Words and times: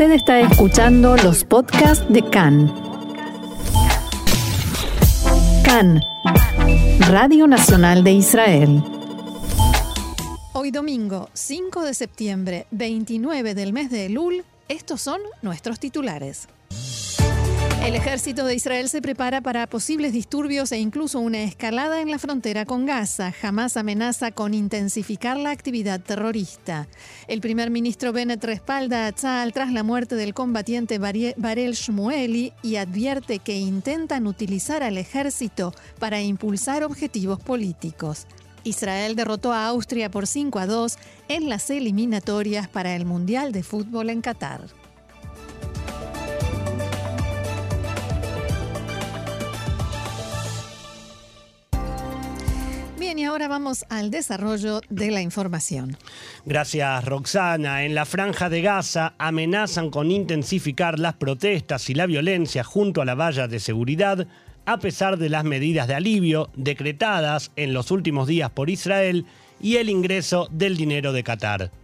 Usted 0.00 0.14
está 0.14 0.40
escuchando 0.40 1.14
los 1.18 1.44
podcasts 1.44 2.10
de 2.10 2.22
CAN. 2.22 2.72
CAN, 5.62 6.00
Radio 7.00 7.46
Nacional 7.46 8.02
de 8.02 8.12
Israel. 8.12 8.82
Hoy 10.54 10.70
domingo, 10.70 11.28
5 11.34 11.82
de 11.82 11.92
septiembre, 11.92 12.66
29 12.70 13.54
del 13.54 13.74
mes 13.74 13.90
de 13.90 14.06
Elul, 14.06 14.42
estos 14.68 15.02
son 15.02 15.20
nuestros 15.42 15.78
titulares. 15.78 16.48
El 17.82 17.96
ejército 17.96 18.44
de 18.44 18.54
Israel 18.54 18.90
se 18.90 19.00
prepara 19.00 19.40
para 19.40 19.66
posibles 19.66 20.12
disturbios 20.12 20.70
e 20.70 20.78
incluso 20.78 21.18
una 21.18 21.42
escalada 21.42 22.02
en 22.02 22.10
la 22.10 22.18
frontera 22.18 22.66
con 22.66 22.84
Gaza. 22.84 23.32
Jamás 23.32 23.78
amenaza 23.78 24.32
con 24.32 24.52
intensificar 24.52 25.38
la 25.38 25.50
actividad 25.50 25.98
terrorista. 25.98 26.88
El 27.26 27.40
primer 27.40 27.70
ministro 27.70 28.12
Bennett 28.12 28.44
respalda 28.44 29.06
a 29.06 29.12
Tzal 29.12 29.54
tras 29.54 29.72
la 29.72 29.82
muerte 29.82 30.14
del 30.14 30.34
combatiente 30.34 30.98
Barel 30.98 31.72
Shmueli 31.72 32.52
y 32.62 32.76
advierte 32.76 33.38
que 33.38 33.56
intentan 33.56 34.26
utilizar 34.26 34.82
al 34.82 34.98
ejército 34.98 35.72
para 35.98 36.20
impulsar 36.20 36.84
objetivos 36.84 37.40
políticos. 37.40 38.26
Israel 38.62 39.16
derrotó 39.16 39.54
a 39.54 39.66
Austria 39.66 40.10
por 40.10 40.26
5 40.26 40.58
a 40.58 40.66
2 40.66 40.98
en 41.28 41.48
las 41.48 41.70
eliminatorias 41.70 42.68
para 42.68 42.94
el 42.94 43.06
Mundial 43.06 43.52
de 43.52 43.62
Fútbol 43.62 44.10
en 44.10 44.20
Qatar. 44.20 44.79
Bien, 53.00 53.18
y 53.18 53.24
ahora 53.24 53.48
vamos 53.48 53.86
al 53.88 54.10
desarrollo 54.10 54.82
de 54.90 55.10
la 55.10 55.22
información. 55.22 55.96
Gracias, 56.44 57.02
Roxana. 57.06 57.86
En 57.86 57.94
la 57.94 58.04
franja 58.04 58.50
de 58.50 58.60
Gaza 58.60 59.14
amenazan 59.16 59.88
con 59.88 60.10
intensificar 60.10 60.98
las 60.98 61.14
protestas 61.14 61.88
y 61.88 61.94
la 61.94 62.04
violencia 62.04 62.62
junto 62.62 63.00
a 63.00 63.06
la 63.06 63.14
valla 63.14 63.48
de 63.48 63.58
seguridad, 63.58 64.26
a 64.66 64.78
pesar 64.80 65.16
de 65.16 65.30
las 65.30 65.44
medidas 65.44 65.88
de 65.88 65.94
alivio 65.94 66.50
decretadas 66.54 67.52
en 67.56 67.72
los 67.72 67.90
últimos 67.90 68.28
días 68.28 68.50
por 68.50 68.68
Israel 68.68 69.24
y 69.62 69.76
el 69.76 69.88
ingreso 69.88 70.48
del 70.50 70.76
dinero 70.76 71.14
de 71.14 71.24
Qatar. 71.24 71.79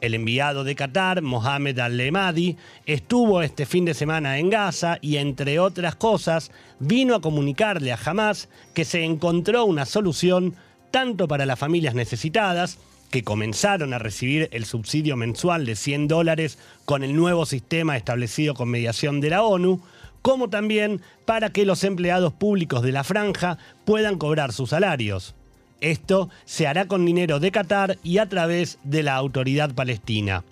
El 0.00 0.14
enviado 0.14 0.64
de 0.64 0.74
Qatar, 0.74 1.22
Mohamed 1.22 1.78
Al-Lemadi, 1.78 2.56
estuvo 2.84 3.42
este 3.42 3.64
fin 3.64 3.84
de 3.84 3.94
semana 3.94 4.38
en 4.38 4.50
Gaza 4.50 4.98
y, 5.00 5.16
entre 5.16 5.58
otras 5.58 5.96
cosas, 5.96 6.50
vino 6.78 7.14
a 7.14 7.20
comunicarle 7.20 7.92
a 7.92 7.98
Hamas 8.04 8.48
que 8.74 8.84
se 8.84 9.04
encontró 9.04 9.64
una 9.64 9.86
solución 9.86 10.54
tanto 10.90 11.28
para 11.28 11.46
las 11.46 11.58
familias 11.58 11.94
necesitadas, 11.94 12.78
que 13.10 13.22
comenzaron 13.22 13.94
a 13.94 13.98
recibir 13.98 14.48
el 14.52 14.64
subsidio 14.64 15.16
mensual 15.16 15.64
de 15.64 15.76
100 15.76 16.08
dólares 16.08 16.58
con 16.84 17.04
el 17.04 17.14
nuevo 17.14 17.46
sistema 17.46 17.96
establecido 17.96 18.54
con 18.54 18.68
mediación 18.68 19.20
de 19.20 19.30
la 19.30 19.44
ONU, 19.44 19.80
como 20.22 20.50
también 20.50 21.00
para 21.24 21.50
que 21.50 21.64
los 21.64 21.84
empleados 21.84 22.32
públicos 22.32 22.82
de 22.82 22.90
la 22.90 23.04
franja 23.04 23.58
puedan 23.84 24.18
cobrar 24.18 24.52
sus 24.52 24.70
salarios. 24.70 25.35
Esto 25.80 26.30
se 26.44 26.66
hará 26.66 26.86
con 26.86 27.04
dinero 27.04 27.40
de 27.40 27.50
Qatar 27.50 27.98
y 28.02 28.18
a 28.18 28.28
través 28.28 28.78
de 28.84 29.02
la 29.02 29.14
autoridad 29.16 29.74
palestina. 29.74 30.44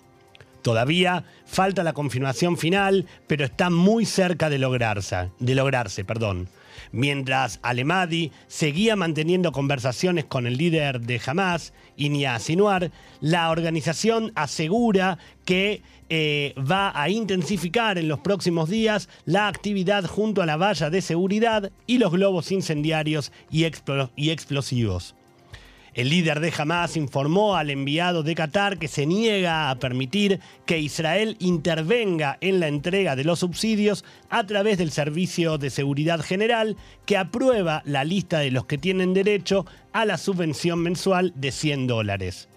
Todavía 0.65 1.23
falta 1.45 1.83
la 1.83 1.93
confirmación 1.93 2.57
final, 2.57 3.05
pero 3.27 3.45
está 3.45 3.69
muy 3.69 4.03
cerca 4.03 4.49
de 4.49 4.57
lograrse. 4.57 5.29
De 5.37 5.53
lograrse 5.53 6.03
perdón. 6.03 6.49
Mientras 6.91 7.59
Alemadi 7.61 8.31
seguía 8.47 8.95
manteniendo 8.95 9.51
conversaciones 9.51 10.25
con 10.25 10.47
el 10.47 10.57
líder 10.57 11.01
de 11.01 11.21
Hamas, 11.23 11.71
Inia 11.97 12.39
Sinuar, 12.39 12.89
la 13.21 13.51
organización 13.51 14.31
asegura 14.33 15.19
que 15.45 15.83
eh, 16.09 16.55
va 16.57 16.99
a 16.99 17.09
intensificar 17.09 17.99
en 17.99 18.07
los 18.07 18.21
próximos 18.21 18.67
días 18.67 19.07
la 19.25 19.47
actividad 19.47 20.05
junto 20.05 20.41
a 20.41 20.47
la 20.47 20.57
valla 20.57 20.89
de 20.89 21.03
seguridad 21.03 21.71
y 21.85 21.99
los 21.99 22.11
globos 22.11 22.51
incendiarios 22.51 23.31
y 23.51 23.65
explosivos. 23.65 25.13
El 25.95 26.09
líder 26.09 26.41
de 26.41 26.51
Hamas 26.57 26.97
informó 26.97 27.55
al 27.55 27.69
enviado 27.69 28.21
de 28.21 28.35
Qatar 28.35 28.77
que 28.77 28.89
se 28.89 29.05
niega 29.05 29.69
a 29.69 29.79
permitir 29.79 30.41
que 30.65 30.77
Israel 30.77 31.37
intervenga 31.39 32.37
en 32.41 32.59
la 32.59 32.67
entrega 32.67 33.15
de 33.15 33.23
los 33.23 33.39
subsidios 33.39 34.03
a 34.29 34.45
través 34.45 34.77
del 34.77 34.91
Servicio 34.91 35.57
de 35.57 35.69
Seguridad 35.69 36.19
General, 36.19 36.75
que 37.05 37.15
aprueba 37.15 37.81
la 37.85 38.03
lista 38.03 38.39
de 38.39 38.51
los 38.51 38.65
que 38.65 38.77
tienen 38.77 39.13
derecho 39.13 39.65
a 39.93 40.03
la 40.03 40.17
subvención 40.17 40.79
mensual 40.79 41.31
de 41.33 41.53
100 41.53 41.87
dólares. 41.87 42.49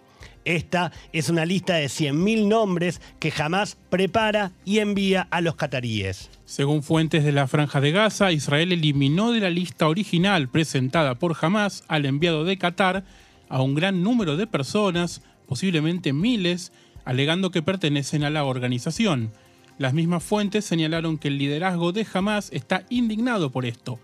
Esta 0.45 0.91
es 1.13 1.29
una 1.29 1.45
lista 1.45 1.75
de 1.75 1.87
100.000 1.87 2.49
nombres 2.49 3.01
que 3.21 3.31
jamás 3.31 3.77
prepara 3.89 4.51
y 4.65 4.79
envía 4.81 5.29
a 5.31 5.43
los 5.43 5.55
cataríes. 5.55 6.29
Según 6.45 6.83
fuentes 6.83 7.23
de 7.23 7.33
la 7.33 7.47
Franja 7.47 7.81
de 7.81 7.93
Gaza, 7.93 8.33
Israel 8.33 8.73
eliminó 8.73 9.31
de 9.31 9.41
la 9.41 9.51
lista 9.51 9.87
original 9.87 10.49
presentada 10.49 11.17
por 11.17 11.37
Hamas 11.41 11.85
al 11.87 12.05
enviado 12.05 12.45
de 12.45 12.59
Qatar 12.59 13.05
a 13.49 13.63
un 13.63 13.75
gran 13.75 14.03
número 14.03 14.37
de 14.37 14.47
personas, 14.47 15.23
posiblemente 15.47 16.13
miles, 16.13 16.73
alegando 17.05 17.51
que 17.51 17.63
pertenecen 17.63 18.25
a 18.25 18.31
la 18.31 18.45
organización. 18.45 19.33
Las 19.79 19.95
mismas 19.95 20.25
fuentes 20.25 20.65
señalaron 20.65 21.19
que 21.19 21.29
el 21.29 21.39
liderazgo 21.39 21.93
de 21.93 22.07
Hamas 22.13 22.51
está 22.53 22.85
indignado 22.91 23.51
por 23.51 23.65
esto. 23.65 23.99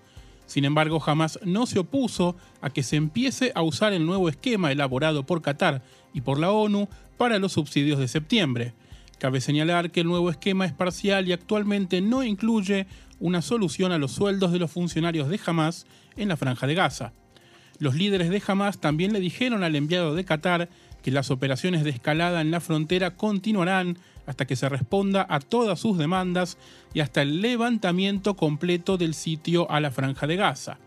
Sin 0.47 0.65
embargo, 0.65 1.03
Hamas 1.05 1.38
no 1.44 1.66
se 1.66 1.78
opuso 1.78 2.37
a 2.60 2.71
que 2.71 2.82
se 2.82 2.97
empiece 2.97 3.53
a 3.55 3.62
usar 3.62 3.93
el 3.93 4.06
nuevo 4.06 4.28
esquema 4.28 4.72
elaborado 4.72 5.27
por 5.27 5.43
Qatar 5.43 5.82
y 6.12 6.21
por 6.21 6.38
la 6.38 6.50
ONU 6.50 6.88
para 7.16 7.38
los 7.38 7.53
subsidios 7.53 7.99
de 7.99 8.09
septiembre. 8.09 8.75
Cabe 9.19 9.41
señalar 9.41 9.91
que 9.91 10.00
el 10.00 10.06
nuevo 10.06 10.31
esquema 10.31 10.66
es 10.66 10.72
parcial 10.72 11.28
y 11.28 11.32
actualmente 11.32 12.00
no 12.00 12.22
incluye 12.22 12.87
una 13.21 13.43
solución 13.43 13.93
a 13.93 13.99
los 13.99 14.12
sueldos 14.12 14.53
de 14.53 14.59
los 14.59 14.71
funcionarios 14.71 15.28
de 15.28 15.41
Hamas 15.44 15.87
en 16.16 16.28
la 16.28 16.37
franja 16.37 16.66
de 16.66 16.75
Gaza. 16.75 17.12
Los 17.79 17.95
líderes 17.95 18.31
de 18.31 18.43
Hamas 18.47 18.79
también 18.79 19.12
le 19.12 19.21
dijeron 19.21 19.65
al 19.65 19.77
enviado 19.77 20.15
de 20.15 20.25
Qatar 20.25 20.69
que 21.03 21.11
las 21.11 21.31
operaciones 21.31 21.85
de 21.85 21.91
escalada 21.91 22.41
en 22.41 22.51
la 22.51 22.61
frontera 22.61 23.17
continuarán 23.17 23.99
hasta 24.27 24.47
que 24.47 24.57
se 24.57 24.69
responda 24.69 25.27
a 25.29 25.41
todas 25.41 25.81
sus 25.81 25.99
demandas 25.99 26.57
y 26.95 27.01
hasta 27.01 27.23
el 27.23 27.43
levantamiento 27.43 28.37
completo 28.37 28.97
del 28.97 29.15
sitio 29.15 29.71
a 29.71 29.81
la 29.81 29.91
franja 29.91 30.27
de 30.27 30.37
Gaza. 30.37 30.79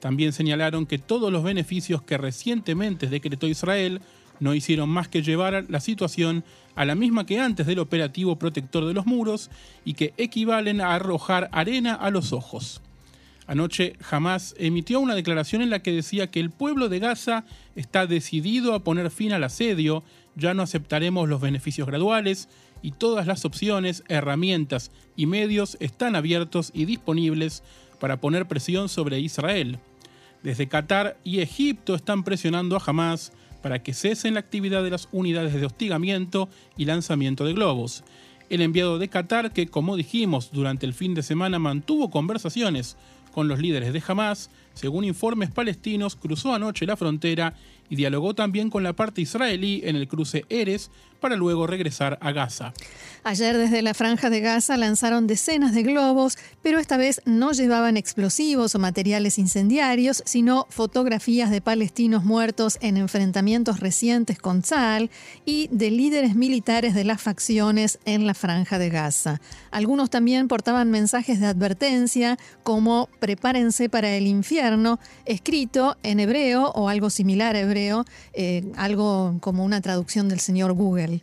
También 0.00 0.32
señalaron 0.34 0.84
que 0.84 0.98
todos 0.98 1.32
los 1.32 1.42
beneficios 1.42 2.02
que 2.02 2.18
recientemente 2.18 3.06
decretó 3.06 3.46
Israel 3.46 4.02
no 4.40 4.52
hicieron 4.54 4.90
más 4.90 5.08
que 5.08 5.22
llevar 5.22 5.64
la 5.68 5.80
situación 5.80 6.44
a 6.74 6.84
la 6.84 6.94
misma 6.94 7.24
que 7.24 7.40
antes 7.40 7.66
del 7.66 7.78
operativo 7.78 8.36
protector 8.36 8.84
de 8.84 8.92
los 8.92 9.06
muros 9.06 9.50
y 9.84 9.94
que 9.94 10.12
equivalen 10.18 10.80
a 10.80 10.94
arrojar 10.94 11.48
arena 11.52 11.94
a 11.94 12.10
los 12.10 12.32
ojos. 12.32 12.82
Anoche 13.46 13.96
Hamas 14.10 14.54
emitió 14.58 15.00
una 15.00 15.14
declaración 15.14 15.60
en 15.60 15.70
la 15.70 15.80
que 15.80 15.92
decía 15.92 16.30
que 16.30 16.40
el 16.40 16.50
pueblo 16.50 16.88
de 16.88 16.98
Gaza 16.98 17.44
está 17.76 18.06
decidido 18.06 18.74
a 18.74 18.82
poner 18.82 19.10
fin 19.10 19.32
al 19.32 19.44
asedio, 19.44 20.02
ya 20.34 20.54
no 20.54 20.62
aceptaremos 20.62 21.28
los 21.28 21.40
beneficios 21.40 21.86
graduales 21.86 22.48
y 22.82 22.92
todas 22.92 23.26
las 23.26 23.44
opciones, 23.44 24.02
herramientas 24.08 24.90
y 25.16 25.26
medios 25.26 25.76
están 25.80 26.16
abiertos 26.16 26.70
y 26.74 26.86
disponibles 26.86 27.62
para 28.00 28.20
poner 28.20 28.46
presión 28.46 28.88
sobre 28.88 29.20
Israel. 29.20 29.78
Desde 30.42 30.68
Qatar 30.68 31.16
y 31.24 31.40
Egipto 31.40 31.94
están 31.94 32.24
presionando 32.24 32.76
a 32.76 32.82
Hamas 32.84 33.32
para 33.62 33.82
que 33.82 33.94
cesen 33.94 34.34
la 34.34 34.40
actividad 34.40 34.82
de 34.82 34.90
las 34.90 35.08
unidades 35.12 35.54
de 35.54 35.64
hostigamiento 35.64 36.48
y 36.76 36.84
lanzamiento 36.84 37.46
de 37.46 37.54
globos. 37.54 38.04
El 38.50 38.60
enviado 38.60 38.98
de 38.98 39.08
Qatar, 39.08 39.52
que 39.52 39.68
como 39.68 39.96
dijimos 39.96 40.50
durante 40.52 40.84
el 40.84 40.92
fin 40.92 41.14
de 41.14 41.22
semana 41.22 41.58
mantuvo 41.58 42.10
conversaciones 42.10 42.98
con 43.34 43.48
los 43.48 43.58
líderes 43.58 43.92
de 43.92 44.02
Hamas, 44.06 44.48
según 44.74 45.04
informes 45.04 45.50
palestinos, 45.50 46.16
cruzó 46.16 46.54
anoche 46.54 46.86
la 46.86 46.96
frontera 46.96 47.54
y 47.88 47.96
dialogó 47.96 48.34
también 48.34 48.70
con 48.70 48.82
la 48.82 48.92
parte 48.92 49.20
israelí 49.20 49.82
en 49.84 49.96
el 49.96 50.08
cruce 50.08 50.44
Eres 50.48 50.90
para 51.24 51.36
luego 51.36 51.66
regresar 51.66 52.18
a 52.20 52.32
Gaza. 52.32 52.74
Ayer 53.22 53.56
desde 53.56 53.80
la 53.80 53.94
franja 53.94 54.28
de 54.28 54.40
Gaza 54.40 54.76
lanzaron 54.76 55.26
decenas 55.26 55.74
de 55.74 55.82
globos, 55.82 56.36
pero 56.62 56.78
esta 56.78 56.98
vez 56.98 57.22
no 57.24 57.52
llevaban 57.52 57.96
explosivos 57.96 58.74
o 58.74 58.78
materiales 58.78 59.38
incendiarios, 59.38 60.22
sino 60.26 60.66
fotografías 60.68 61.50
de 61.50 61.62
palestinos 61.62 62.24
muertos 62.24 62.76
en 62.82 62.98
enfrentamientos 62.98 63.80
recientes 63.80 64.38
con 64.38 64.60
Tzal 64.60 65.08
y 65.46 65.68
de 65.72 65.90
líderes 65.90 66.34
militares 66.34 66.94
de 66.94 67.04
las 67.04 67.22
facciones 67.22 67.98
en 68.04 68.26
la 68.26 68.34
franja 68.34 68.78
de 68.78 68.90
Gaza. 68.90 69.40
Algunos 69.70 70.10
también 70.10 70.46
portaban 70.46 70.90
mensajes 70.90 71.40
de 71.40 71.46
advertencia 71.46 72.38
como 72.62 73.08
prepárense 73.18 73.88
para 73.88 74.10
el 74.10 74.26
infierno, 74.26 74.54
escrito 75.24 75.96
en 76.02 76.20
hebreo 76.20 76.70
o 76.70 76.88
algo 76.88 77.10
similar 77.10 77.56
a 77.56 77.60
hebreo, 77.60 78.04
eh, 78.32 78.64
algo 78.76 79.36
como 79.40 79.64
una 79.64 79.80
traducción 79.80 80.28
del 80.28 80.40
señor 80.40 80.72
Google. 80.72 81.20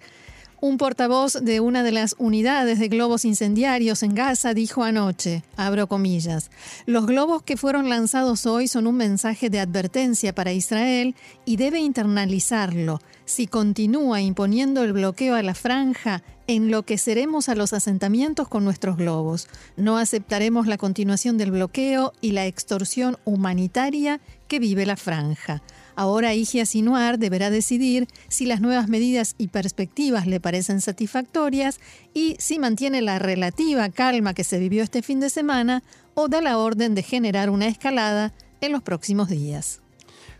Un 0.63 0.77
portavoz 0.77 1.33
de 1.41 1.59
una 1.59 1.81
de 1.81 1.91
las 1.91 2.13
unidades 2.19 2.77
de 2.77 2.87
globos 2.87 3.25
incendiarios 3.25 4.03
en 4.03 4.13
Gaza 4.13 4.53
dijo 4.53 4.83
anoche, 4.83 5.41
abro 5.57 5.87
comillas, 5.87 6.51
los 6.85 7.07
globos 7.07 7.41
que 7.41 7.57
fueron 7.57 7.89
lanzados 7.89 8.45
hoy 8.45 8.67
son 8.67 8.85
un 8.85 8.95
mensaje 8.95 9.49
de 9.49 9.59
advertencia 9.59 10.35
para 10.35 10.53
Israel 10.53 11.15
y 11.45 11.55
debe 11.55 11.79
internalizarlo. 11.79 13.01
Si 13.33 13.47
continúa 13.47 14.19
imponiendo 14.19 14.83
el 14.83 14.91
bloqueo 14.91 15.35
a 15.35 15.41
la 15.41 15.55
franja, 15.55 16.21
enloqueceremos 16.47 17.47
a 17.47 17.55
los 17.55 17.71
asentamientos 17.71 18.49
con 18.49 18.65
nuestros 18.65 18.97
globos. 18.97 19.47
No 19.77 19.97
aceptaremos 19.97 20.67
la 20.67 20.77
continuación 20.77 21.37
del 21.37 21.51
bloqueo 21.51 22.11
y 22.19 22.31
la 22.31 22.45
extorsión 22.45 23.15
humanitaria 23.23 24.19
que 24.49 24.59
vive 24.59 24.85
la 24.85 24.97
franja. 24.97 25.63
Ahora 25.95 26.33
Igia 26.33 26.65
Sinuar 26.65 27.19
deberá 27.19 27.49
decidir 27.49 28.09
si 28.27 28.45
las 28.45 28.59
nuevas 28.59 28.89
medidas 28.89 29.35
y 29.37 29.47
perspectivas 29.47 30.27
le 30.27 30.41
parecen 30.41 30.81
satisfactorias 30.81 31.79
y 32.13 32.35
si 32.37 32.59
mantiene 32.59 33.01
la 33.01 33.17
relativa 33.17 33.87
calma 33.87 34.33
que 34.33 34.43
se 34.43 34.59
vivió 34.59 34.83
este 34.83 35.01
fin 35.01 35.21
de 35.21 35.29
semana 35.29 35.83
o 36.15 36.27
da 36.27 36.41
la 36.41 36.57
orden 36.57 36.95
de 36.95 37.03
generar 37.03 37.49
una 37.49 37.69
escalada 37.69 38.33
en 38.59 38.73
los 38.73 38.83
próximos 38.83 39.29
días. 39.29 39.80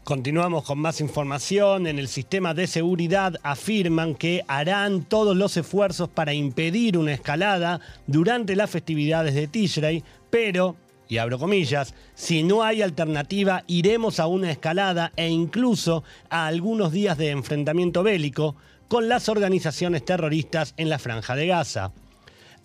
Continuamos 0.04 0.64
con 0.64 0.80
más 0.80 1.00
información. 1.00 1.86
En 1.86 2.00
el 2.00 2.08
sistema 2.08 2.56
de 2.56 2.66
seguridad 2.66 3.36
afirman 3.44 4.16
que 4.16 4.44
harán 4.48 5.04
todos 5.04 5.38
los 5.38 5.56
esfuerzos 5.58 6.10
para 6.10 6.34
impedir 6.34 6.98
una 6.98 7.14
escalada 7.14 7.80
durante 8.08 8.56
las 8.56 8.72
festividades 8.72 9.36
de 9.36 9.48
Tishrei, 9.48 10.04
pero, 10.32 10.76
y 11.08 11.20
abro 11.20 11.38
comillas, 11.38 11.94
si 12.16 12.42
no 12.42 12.64
hay 12.64 12.82
alternativa 12.82 13.64
iremos 13.68 14.20
a 14.20 14.26
una 14.26 14.50
escalada 14.50 15.12
e 15.16 15.30
incluso 15.30 16.04
a 16.32 16.48
algunos 16.48 16.92
días 16.92 17.20
de 17.20 17.30
enfrentamiento 17.30 18.02
bélico 18.02 18.56
con 18.88 19.08
las 19.08 19.30
organizaciones 19.30 20.04
terroristas 20.04 20.74
en 20.78 20.90
la 20.90 20.98
franja 20.98 21.36
de 21.36 21.46
Gaza. 21.46 21.94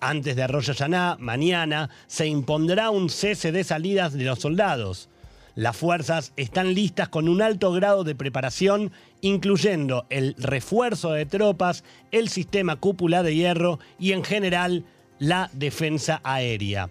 Antes 0.00 0.36
de 0.36 0.46
Rosh 0.46 0.68
Hashanah, 0.68 1.18
mañana, 1.20 1.90
se 2.06 2.26
impondrá 2.26 2.88
un 2.88 3.10
cese 3.10 3.52
de 3.52 3.62
salidas 3.62 4.14
de 4.14 4.24
los 4.24 4.38
soldados. 4.38 5.10
Las 5.56 5.74
fuerzas 5.74 6.34
están 6.36 6.74
listas 6.74 7.08
con 7.08 7.30
un 7.30 7.40
alto 7.40 7.72
grado 7.72 8.04
de 8.04 8.14
preparación, 8.14 8.92
incluyendo 9.22 10.04
el 10.10 10.34
refuerzo 10.36 11.12
de 11.12 11.24
tropas, 11.24 11.82
el 12.12 12.28
sistema 12.28 12.76
cúpula 12.76 13.22
de 13.22 13.34
hierro 13.34 13.78
y 13.98 14.12
en 14.12 14.22
general 14.22 14.84
la 15.18 15.48
defensa 15.54 16.20
aérea. 16.24 16.90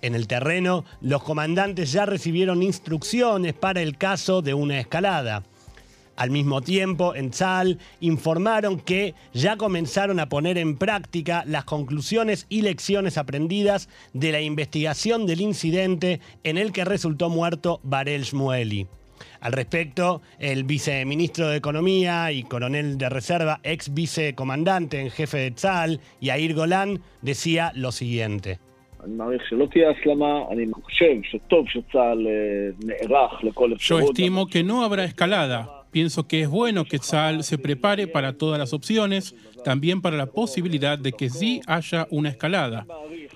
En 0.00 0.14
el 0.14 0.28
terreno, 0.28 0.86
los 1.02 1.22
comandantes 1.22 1.92
ya 1.92 2.06
recibieron 2.06 2.62
instrucciones 2.62 3.52
para 3.52 3.82
el 3.82 3.98
caso 3.98 4.40
de 4.40 4.54
una 4.54 4.80
escalada. 4.80 5.42
Al 6.20 6.30
mismo 6.30 6.60
tiempo, 6.60 7.14
en 7.14 7.30
Tzal 7.30 7.78
informaron 8.00 8.78
que 8.78 9.14
ya 9.32 9.56
comenzaron 9.56 10.20
a 10.20 10.28
poner 10.28 10.58
en 10.58 10.76
práctica 10.76 11.44
las 11.46 11.64
conclusiones 11.64 12.44
y 12.50 12.60
lecciones 12.60 13.16
aprendidas 13.16 13.88
de 14.12 14.30
la 14.30 14.42
investigación 14.42 15.24
del 15.24 15.40
incidente 15.40 16.20
en 16.44 16.58
el 16.58 16.72
que 16.72 16.84
resultó 16.84 17.30
muerto 17.30 17.80
Barel 17.84 18.24
Shmueli. 18.24 18.86
Al 19.40 19.52
respecto, 19.52 20.20
el 20.38 20.64
viceministro 20.64 21.48
de 21.48 21.56
Economía 21.56 22.30
y 22.32 22.42
coronel 22.42 22.98
de 22.98 23.08
reserva, 23.08 23.60
ex 23.62 23.94
vicecomandante 23.94 25.00
en 25.00 25.10
jefe 25.10 25.38
de 25.38 25.52
Tzal, 25.52 26.00
Yair 26.20 26.54
Golan, 26.54 27.00
decía 27.22 27.72
lo 27.74 27.92
siguiente. 27.92 28.58
Yo 33.78 34.00
estimo 34.00 34.46
que 34.48 34.62
no 34.62 34.84
habrá 34.84 35.04
escalada. 35.04 35.79
Pienso 35.90 36.28
que 36.28 36.42
es 36.42 36.48
bueno 36.48 36.84
que 36.84 36.98
Tzal 36.98 37.42
se 37.42 37.58
prepare 37.58 38.06
para 38.06 38.34
todas 38.34 38.58
las 38.58 38.72
opciones, 38.72 39.34
también 39.64 40.00
para 40.00 40.16
la 40.16 40.26
posibilidad 40.26 40.98
de 40.98 41.12
que 41.12 41.30
sí 41.30 41.60
haya 41.66 42.06
una 42.10 42.28
escalada. 42.28 42.86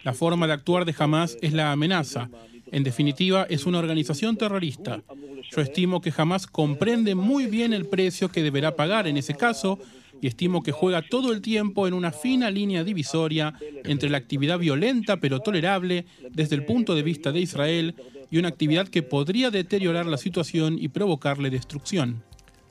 La 0.05 0.15
forma 0.15 0.47
de 0.47 0.53
actuar 0.53 0.85
de 0.85 0.95
Hamas 0.97 1.37
es 1.43 1.53
la 1.53 1.73
amenaza. 1.73 2.31
En 2.71 2.85
definitiva, 2.85 3.47
es 3.51 3.67
una 3.67 3.79
organización 3.79 4.37
terrorista. 4.37 5.03
Yo 5.51 5.63
estimo 5.63 6.01
que 6.01 6.13
Hamas 6.17 6.47
comprende 6.47 7.15
muy 7.15 7.47
bien 7.47 7.73
el 7.73 7.87
precio 7.87 8.31
que 8.31 8.43
deberá 8.43 8.77
pagar 8.77 9.09
en 9.09 9.17
ese 9.17 9.35
caso 9.35 9.79
y 10.21 10.29
estimo 10.29 10.63
que 10.63 10.73
juega 10.73 11.03
todo 11.03 11.33
el 11.33 11.41
tiempo 11.41 11.89
en 11.89 11.95
una 11.95 12.13
fina 12.13 12.51
línea 12.51 12.85
divisoria 12.85 13.55
entre 13.85 14.09
la 14.09 14.19
actividad 14.19 14.59
violenta 14.59 15.19
pero 15.19 15.41
tolerable 15.41 16.07
desde 16.31 16.55
el 16.55 16.65
punto 16.65 16.95
de 16.95 17.03
vista 17.03 17.33
de 17.33 17.41
Israel 17.41 17.95
y 18.31 18.39
una 18.39 18.49
actividad 18.49 18.89
que 18.89 19.03
podría 19.03 19.51
deteriorar 19.51 20.07
la 20.07 20.17
situación 20.17 20.79
y 20.79 20.89
provocarle 20.89 21.51
destrucción. 21.51 22.23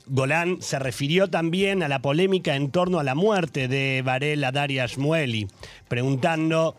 Golán 0.05 0.61
se 0.61 0.79
refirió 0.79 1.29
también 1.29 1.83
a 1.83 1.87
la 1.87 2.01
polémica 2.01 2.55
en 2.55 2.71
torno 2.71 2.99
a 2.99 3.03
la 3.03 3.15
muerte 3.15 3.67
de 3.67 4.01
Varela 4.03 4.51
Daria 4.51 4.85
Shmueli, 4.85 5.47
preguntando 5.87 6.75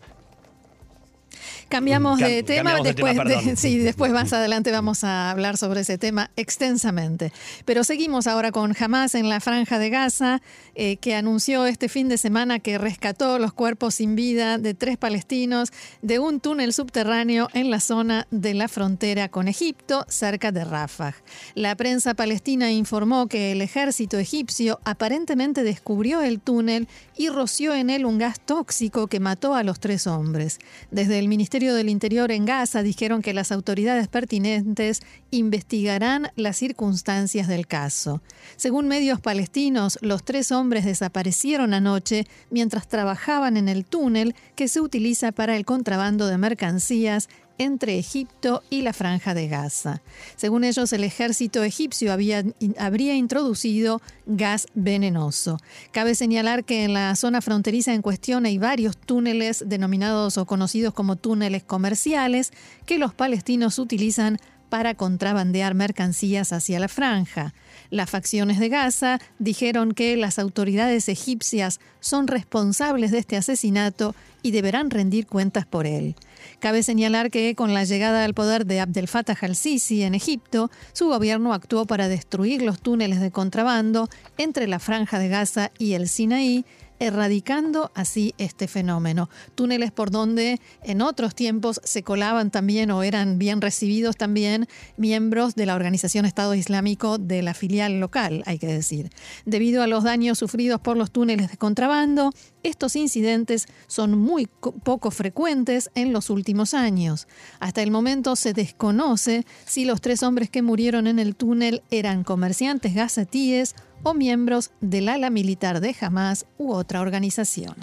Cambiamos 1.69 2.19
de 2.19 2.43
tema, 2.43 2.79
después, 2.81 3.17
sí, 3.57 3.79
después 3.79 4.11
más 4.11 4.31
adelante 4.33 4.71
vamos 4.71 5.03
a 5.03 5.31
hablar 5.31 5.57
sobre 5.57 5.81
ese 5.81 5.97
tema 5.97 6.29
extensamente. 6.35 7.31
Pero 7.65 7.83
seguimos 7.83 8.27
ahora 8.27 8.51
con 8.51 8.75
Hamas 8.79 9.15
en 9.15 9.29
la 9.29 9.39
franja 9.39 9.79
de 9.79 9.89
Gaza, 9.89 10.41
eh, 10.75 10.97
que 10.97 11.15
anunció 11.15 11.65
este 11.65 11.89
fin 11.89 12.07
de 12.07 12.17
semana 12.17 12.59
que 12.59 12.77
rescató 12.77 13.39
los 13.39 13.51
cuerpos 13.51 13.95
sin 13.95 14.15
vida 14.15 14.59
de 14.59 14.73
tres 14.75 14.97
palestinos 14.97 15.71
de 16.03 16.19
un 16.19 16.39
túnel 16.39 16.71
subterráneo 16.71 17.49
en 17.53 17.71
la 17.71 17.79
zona 17.79 18.27
de 18.29 18.53
la 18.53 18.67
frontera 18.67 19.29
con 19.29 19.47
Egipto, 19.47 20.05
cerca 20.07 20.51
de 20.51 20.65
Rafah. 20.65 21.15
La 21.55 21.75
prensa 21.75 22.13
palestina 22.13 22.71
informó 22.71 23.27
que 23.27 23.51
el 23.51 23.61
ejército 23.61 24.19
egipcio 24.19 24.79
aparentemente 24.85 25.63
descubrió 25.63 26.21
el 26.21 26.39
túnel 26.39 26.87
y 27.17 27.29
roció 27.29 27.73
en 27.73 27.89
él 27.89 28.05
un 28.05 28.19
gas 28.19 28.39
tóxico 28.39 29.07
que 29.07 29.19
mató 29.19 29.55
a 29.55 29.63
los 29.63 29.79
tres 29.79 30.05
hombres. 30.05 30.59
Desde 30.91 31.17
el 31.17 31.27
Ministerio 31.27 31.54
Ministerio 31.55 31.75
del 31.75 31.87
Interior 31.87 32.31
en 32.33 32.43
Gaza 32.43 32.83
dijeron 32.83 33.21
que 33.21 33.33
las 33.33 33.49
autoridades 33.53 34.09
pertinentes 34.09 35.01
investigarán 35.31 36.29
las 36.35 36.57
circunstancias 36.57 37.47
del 37.47 37.65
caso. 37.65 38.21
Según 38.57 38.89
medios 38.89 39.21
palestinos, 39.21 39.97
los 40.01 40.25
tres 40.25 40.51
hombres 40.51 40.83
desaparecieron 40.83 41.73
anoche 41.73 42.27
mientras 42.49 42.89
trabajaban 42.89 43.55
en 43.55 43.69
el 43.69 43.85
túnel 43.85 44.35
que 44.55 44.67
se 44.67 44.81
utiliza 44.81 45.31
para 45.31 45.55
el 45.55 45.63
contrabando 45.63 46.27
de 46.27 46.37
mercancías 46.37 47.29
entre 47.57 47.97
Egipto 47.97 48.63
y 48.69 48.81
la 48.81 48.93
franja 48.93 49.33
de 49.33 49.47
Gaza. 49.47 50.01
Según 50.35 50.63
ellos, 50.63 50.91
el 50.93 51.03
ejército 51.03 51.63
egipcio 51.63 52.11
habría 52.11 53.15
introducido 53.15 54.01
gas 54.25 54.67
venenoso. 54.73 55.57
Cabe 55.91 56.15
señalar 56.15 56.63
que 56.63 56.83
en 56.83 56.93
la 56.93 57.15
zona 57.15 57.41
fronteriza 57.41 57.93
en 57.93 58.01
cuestión 58.01 58.45
hay 58.45 58.57
varios 58.57 58.97
túneles 58.97 59.63
denominados 59.67 60.37
o 60.37 60.45
conocidos 60.45 60.93
como 60.93 61.15
túneles 61.15 61.63
comerciales 61.63 62.51
que 62.85 62.97
los 62.97 63.13
palestinos 63.13 63.79
utilizan 63.79 64.37
para 64.69 64.95
contrabandear 64.95 65.73
mercancías 65.73 66.51
hacia 66.51 66.79
la 66.79 66.87
franja. 66.87 67.53
Las 67.91 68.09
facciones 68.09 68.59
de 68.59 68.69
Gaza 68.69 69.19
dijeron 69.39 69.93
que 69.93 70.17
las 70.17 70.39
autoridades 70.39 71.07
egipcias 71.07 71.79
son 71.99 72.27
responsables 72.27 73.11
de 73.11 73.19
este 73.19 73.37
asesinato 73.37 74.15
y 74.41 74.51
deberán 74.51 74.89
rendir 74.89 75.27
cuentas 75.27 75.65
por 75.65 75.85
él. 75.87 76.15
Cabe 76.59 76.83
señalar 76.83 77.31
que 77.31 77.55
con 77.55 77.73
la 77.73 77.83
llegada 77.83 78.23
al 78.23 78.33
poder 78.33 78.65
de 78.65 78.79
Abdel 78.79 79.07
Fattah 79.07 79.37
al-Sisi 79.41 80.03
en 80.03 80.15
Egipto, 80.15 80.71
su 80.93 81.07
gobierno 81.07 81.53
actuó 81.53 81.85
para 81.85 82.07
destruir 82.07 82.61
los 82.61 82.79
túneles 82.79 83.19
de 83.19 83.31
contrabando 83.31 84.09
entre 84.37 84.67
la 84.67 84.79
franja 84.79 85.19
de 85.19 85.29
Gaza 85.29 85.71
y 85.77 85.93
el 85.93 86.07
Sinaí 86.07 86.65
erradicando 86.99 87.91
así 87.93 88.33
este 88.37 88.67
fenómeno. 88.67 89.29
Túneles 89.55 89.91
por 89.91 90.11
donde 90.11 90.59
en 90.83 91.01
otros 91.01 91.35
tiempos 91.35 91.81
se 91.83 92.03
colaban 92.03 92.51
también 92.51 92.91
o 92.91 93.03
eran 93.03 93.37
bien 93.37 93.61
recibidos 93.61 94.15
también 94.15 94.67
miembros 94.97 95.55
de 95.55 95.65
la 95.65 95.75
Organización 95.75 96.25
Estado 96.25 96.55
Islámico 96.55 97.17
de 97.17 97.41
la 97.41 97.53
filial 97.53 97.99
local, 97.99 98.43
hay 98.45 98.59
que 98.59 98.67
decir. 98.67 99.09
Debido 99.45 99.83
a 99.83 99.87
los 99.87 100.03
daños 100.03 100.39
sufridos 100.39 100.79
por 100.79 100.97
los 100.97 101.11
túneles 101.11 101.51
de 101.51 101.57
contrabando, 101.57 102.31
estos 102.63 102.95
incidentes 102.95 103.67
son 103.87 104.17
muy 104.17 104.47
poco 104.47 105.11
frecuentes 105.11 105.91
en 105.93 106.13
los 106.13 106.29
últimos 106.29 106.73
años. 106.73 107.27
Hasta 107.59 107.83
el 107.83 107.91
momento 107.91 108.35
se 108.35 108.53
desconoce 108.53 109.45
si 109.65 109.85
los 109.85 110.01
tres 110.01 110.23
hombres 110.23 110.49
que 110.49 110.61
murieron 110.61 111.07
en 111.07 111.19
el 111.19 111.35
túnel 111.35 111.83
eran 111.91 112.23
comerciantes 112.23 112.95
gazatíes 112.95 113.75
o 114.05 114.13
miembros 114.13 114.71
del 114.81 115.09
ala 115.09 115.31
militar 115.31 115.81
de 115.81 115.95
Hamas 115.99 116.45
u 116.59 116.71
otra 116.73 117.01
organización. 117.01 117.75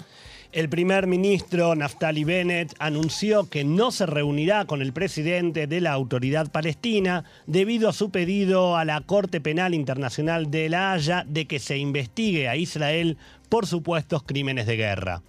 El 0.53 0.69
primer 0.69 1.05
ministro 1.05 1.75
Naftali 1.75 2.23
Bennett 2.23 2.75
anunció 2.79 3.49
que 3.49 3.63
no 3.63 3.91
se 3.91 4.05
reunirá 4.05 4.65
con 4.65 4.81
el 4.81 4.93
presidente 4.93 5.67
de 5.67 5.81
la 5.81 5.91
autoridad 5.91 6.51
palestina 6.51 7.25
debido 7.45 7.89
a 7.89 7.93
su 7.93 8.09
pedido 8.09 8.77
a 8.77 8.85
la 8.85 9.01
Corte 9.01 9.41
Penal 9.41 9.73
Internacional 9.73 10.49
de 10.49 10.69
La 10.69 10.93
Haya 10.93 11.25
de 11.27 11.45
que 11.45 11.59
se 11.59 11.77
investigue 11.77 12.47
a 12.47 12.55
Israel 12.55 13.17
por 13.49 13.67
supuestos 13.67 14.23
crímenes 14.23 14.65
de 14.65 14.77
guerra. 14.77 15.23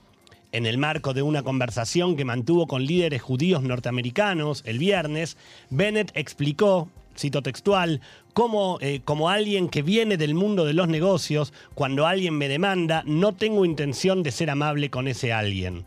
En 0.52 0.66
el 0.66 0.78
marco 0.78 1.14
de 1.14 1.22
una 1.22 1.42
conversación 1.42 2.16
que 2.16 2.24
mantuvo 2.24 2.68
con 2.68 2.84
líderes 2.84 3.22
judíos 3.22 3.62
norteamericanos 3.64 4.62
el 4.66 4.78
viernes, 4.78 5.36
Bennett 5.70 6.12
explicó 6.14 6.88
cito 7.16 7.42
textual, 7.42 8.00
como, 8.32 8.78
eh, 8.80 9.00
como 9.04 9.28
alguien 9.28 9.68
que 9.68 9.82
viene 9.82 10.16
del 10.16 10.34
mundo 10.34 10.64
de 10.64 10.74
los 10.74 10.88
negocios, 10.88 11.52
cuando 11.74 12.06
alguien 12.06 12.36
me 12.36 12.48
demanda, 12.48 13.02
no 13.06 13.34
tengo 13.34 13.64
intención 13.64 14.22
de 14.22 14.32
ser 14.32 14.50
amable 14.50 14.90
con 14.90 15.08
ese 15.08 15.32
alguien. 15.32 15.86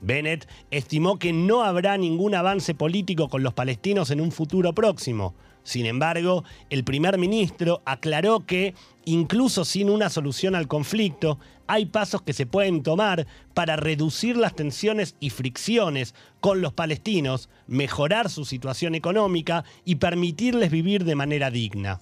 Bennett 0.00 0.48
estimó 0.70 1.18
que 1.18 1.32
no 1.32 1.64
habrá 1.64 1.96
ningún 1.98 2.34
avance 2.34 2.74
político 2.74 3.28
con 3.28 3.42
los 3.42 3.54
palestinos 3.54 4.10
en 4.10 4.20
un 4.20 4.32
futuro 4.32 4.72
próximo. 4.72 5.34
Sin 5.62 5.86
embargo, 5.86 6.44
el 6.70 6.84
primer 6.84 7.18
ministro 7.18 7.82
aclaró 7.84 8.46
que, 8.46 8.74
incluso 9.04 9.64
sin 9.64 9.90
una 9.90 10.08
solución 10.08 10.54
al 10.54 10.68
conflicto, 10.68 11.38
hay 11.68 11.86
pasos 11.86 12.22
que 12.22 12.32
se 12.32 12.46
pueden 12.46 12.82
tomar 12.82 13.26
para 13.54 13.76
reducir 13.76 14.36
las 14.36 14.56
tensiones 14.56 15.14
y 15.20 15.30
fricciones 15.30 16.14
con 16.40 16.60
los 16.60 16.72
palestinos, 16.72 17.48
mejorar 17.66 18.30
su 18.30 18.44
situación 18.44 18.94
económica 18.94 19.64
y 19.84 19.96
permitirles 19.96 20.70
vivir 20.70 21.04
de 21.04 21.14
manera 21.14 21.50
digna. 21.50 22.00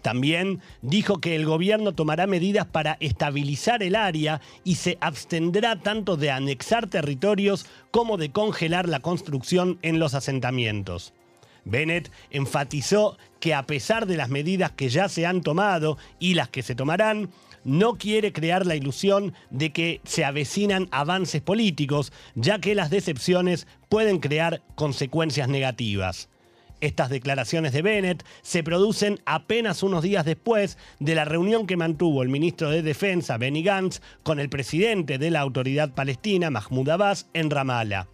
También 0.00 0.60
dijo 0.80 1.20
que 1.20 1.36
el 1.36 1.44
gobierno 1.44 1.92
tomará 1.92 2.26
medidas 2.26 2.66
para 2.66 2.96
estabilizar 2.98 3.84
el 3.84 3.94
área 3.94 4.40
y 4.64 4.74
se 4.74 4.98
abstendrá 5.00 5.76
tanto 5.76 6.16
de 6.16 6.32
anexar 6.32 6.88
territorios 6.88 7.66
como 7.92 8.16
de 8.16 8.32
congelar 8.32 8.88
la 8.88 8.98
construcción 8.98 9.78
en 9.82 10.00
los 10.00 10.14
asentamientos. 10.14 11.12
Bennett 11.64 12.10
enfatizó 12.30 13.16
que 13.38 13.54
a 13.54 13.64
pesar 13.66 14.06
de 14.06 14.16
las 14.16 14.28
medidas 14.28 14.72
que 14.72 14.88
ya 14.88 15.08
se 15.08 15.26
han 15.26 15.42
tomado 15.42 15.96
y 16.18 16.34
las 16.34 16.48
que 16.48 16.62
se 16.62 16.74
tomarán, 16.74 17.30
no 17.64 17.94
quiere 17.94 18.32
crear 18.32 18.66
la 18.66 18.76
ilusión 18.76 19.34
de 19.50 19.72
que 19.72 20.00
se 20.04 20.24
avecinan 20.24 20.88
avances 20.90 21.42
políticos, 21.42 22.12
ya 22.34 22.60
que 22.60 22.74
las 22.74 22.90
decepciones 22.90 23.66
pueden 23.88 24.18
crear 24.18 24.62
consecuencias 24.74 25.48
negativas. 25.48 26.28
Estas 26.82 27.10
declaraciones 27.10 27.72
de 27.72 27.80
Bennett 27.80 28.24
se 28.42 28.64
producen 28.64 29.20
apenas 29.24 29.84
unos 29.84 30.02
días 30.02 30.24
después 30.24 30.78
de 30.98 31.14
la 31.14 31.24
reunión 31.24 31.68
que 31.68 31.76
mantuvo 31.76 32.24
el 32.24 32.28
ministro 32.28 32.70
de 32.70 32.82
Defensa, 32.82 33.38
Benny 33.38 33.62
Gantz, 33.62 34.00
con 34.24 34.40
el 34.40 34.48
presidente 34.48 35.16
de 35.16 35.30
la 35.30 35.40
autoridad 35.40 35.94
palestina, 35.94 36.50
Mahmoud 36.50 36.88
Abbas, 36.88 37.28
en 37.34 37.50
Ramallah. 37.50 38.08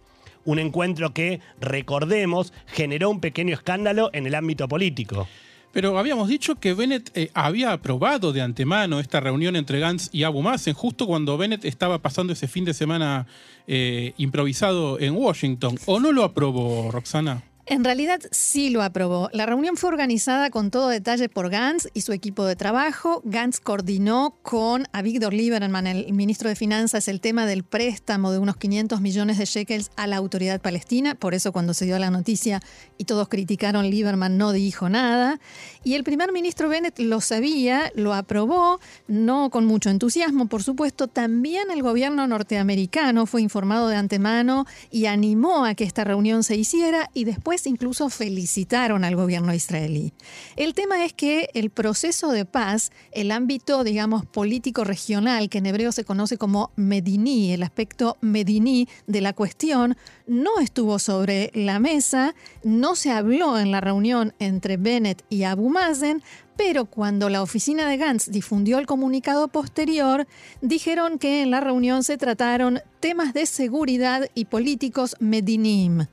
Un 0.45 0.59
encuentro 0.59 1.15
que, 1.15 1.39
recordemos, 1.59 2.53
generó 2.67 3.09
un 3.09 3.21
pequeño 3.21 3.55
escándalo 3.55 4.11
en 4.13 4.27
el 4.27 4.35
ámbito 4.35 4.67
político. 4.67 5.27
Pero 5.71 5.99
habíamos 5.99 6.27
dicho 6.27 6.55
que 6.55 6.73
Bennett 6.73 7.11
eh, 7.15 7.29
había 7.33 7.71
aprobado 7.71 8.33
de 8.33 8.41
antemano 8.41 8.99
esta 8.99 9.19
reunión 9.19 9.55
entre 9.55 9.79
Gantz 9.79 10.09
y 10.11 10.23
Abu 10.23 10.41
Mazen, 10.41 10.73
justo 10.73 11.05
cuando 11.05 11.37
Bennett 11.37 11.63
estaba 11.65 11.99
pasando 11.99 12.33
ese 12.33 12.47
fin 12.47 12.65
de 12.65 12.73
semana 12.73 13.27
eh, 13.67 14.13
improvisado 14.17 14.99
en 14.99 15.15
Washington. 15.15 15.77
¿O 15.85 15.99
no 15.99 16.11
lo 16.11 16.23
aprobó, 16.23 16.89
Roxana? 16.91 17.43
En 17.69 17.83
realidad 17.83 18.19
sí 18.31 18.71
lo 18.71 18.81
aprobó. 18.81 19.29
La 19.31 19.45
reunión 19.45 19.77
fue 19.77 19.91
organizada 19.91 20.49
con 20.49 20.71
todo 20.71 20.89
detalle 20.89 21.29
por 21.29 21.51
Gantz 21.51 21.87
y 21.93 22.01
su 22.01 22.13
equipo 22.13 22.43
de 22.45 22.55
trabajo. 22.55 23.21
Gantz 23.25 23.59
coordinó 23.59 24.39
con 24.41 24.87
a 24.91 25.03
Víctor 25.03 25.35
Lieberman, 25.35 25.85
el 25.85 26.11
ministro 26.11 26.49
de 26.49 26.55
Finanzas, 26.55 27.07
el 27.07 27.21
tema 27.21 27.45
del 27.45 27.63
préstamo 27.63 28.31
de 28.31 28.39
unos 28.39 28.57
500 28.57 29.01
millones 29.01 29.37
de 29.37 29.45
shekels 29.45 29.91
a 29.97 30.07
la 30.07 30.17
autoridad 30.17 30.59
palestina. 30.59 31.13
Por 31.13 31.35
eso 31.35 31.51
cuando 31.51 31.75
se 31.75 31.85
dio 31.85 31.99
la 31.99 32.09
noticia 32.09 32.59
y 32.97 33.03
todos 33.03 33.29
criticaron, 33.29 33.87
Lieberman 33.87 34.39
no 34.39 34.51
dijo 34.51 34.89
nada. 34.89 35.39
Y 35.83 35.93
el 35.93 36.03
primer 36.03 36.31
ministro 36.31 36.69
Bennett 36.69 36.97
lo 36.97 37.21
sabía, 37.21 37.91
lo 37.93 38.15
aprobó, 38.15 38.79
no 39.07 39.51
con 39.51 39.65
mucho 39.65 39.91
entusiasmo, 39.91 40.47
por 40.47 40.63
supuesto. 40.63 41.07
También 41.07 41.69
el 41.69 41.83
gobierno 41.83 42.25
norteamericano 42.25 43.27
fue 43.27 43.43
informado 43.43 43.89
de 43.89 43.95
antemano 43.95 44.65
y 44.89 45.05
animó 45.05 45.65
a 45.65 45.75
que 45.75 45.83
esta 45.83 46.03
reunión 46.03 46.43
se 46.43 46.55
hiciera 46.55 47.11
y 47.13 47.25
después 47.25 47.58
incluso 47.67 48.09
felicitaron 48.09 49.03
al 49.03 49.15
gobierno 49.15 49.53
israelí. 49.53 50.13
El 50.55 50.73
tema 50.73 51.03
es 51.03 51.13
que 51.13 51.49
el 51.53 51.69
proceso 51.69 52.31
de 52.31 52.45
paz, 52.45 52.91
el 53.11 53.31
ámbito, 53.31 53.83
digamos, 53.83 54.25
político 54.25 54.83
regional, 54.83 55.49
que 55.49 55.57
en 55.57 55.65
hebreo 55.65 55.91
se 55.91 56.05
conoce 56.05 56.37
como 56.37 56.71
Mediní, 56.75 57.53
el 57.53 57.63
aspecto 57.63 58.17
Mediní 58.21 58.87
de 59.07 59.21
la 59.21 59.33
cuestión, 59.33 59.97
no 60.27 60.59
estuvo 60.59 60.99
sobre 60.99 61.51
la 61.53 61.79
mesa, 61.79 62.35
no 62.63 62.95
se 62.95 63.11
habló 63.11 63.59
en 63.59 63.71
la 63.71 63.81
reunión 63.81 64.33
entre 64.39 64.77
Bennett 64.77 65.23
y 65.29 65.43
Abu 65.43 65.69
Mazen, 65.69 66.23
pero 66.59 66.83
cuando 66.83 67.29
la 67.29 67.41
oficina 67.41 67.87
de 67.87 67.95
Gantz 67.95 68.31
difundió 68.31 68.79
el 68.79 68.85
comunicado 68.85 69.47
posterior, 69.47 70.27
dijeron 70.61 71.17
que 71.17 71.41
en 71.41 71.51
la 71.51 71.61
reunión 71.61 72.03
se 72.03 72.17
trataron 72.17 72.81
temas 72.99 73.33
de 73.33 73.45
seguridad 73.45 74.29
y 74.35 74.43
políticos 74.43 75.15
medinim. 75.21 76.07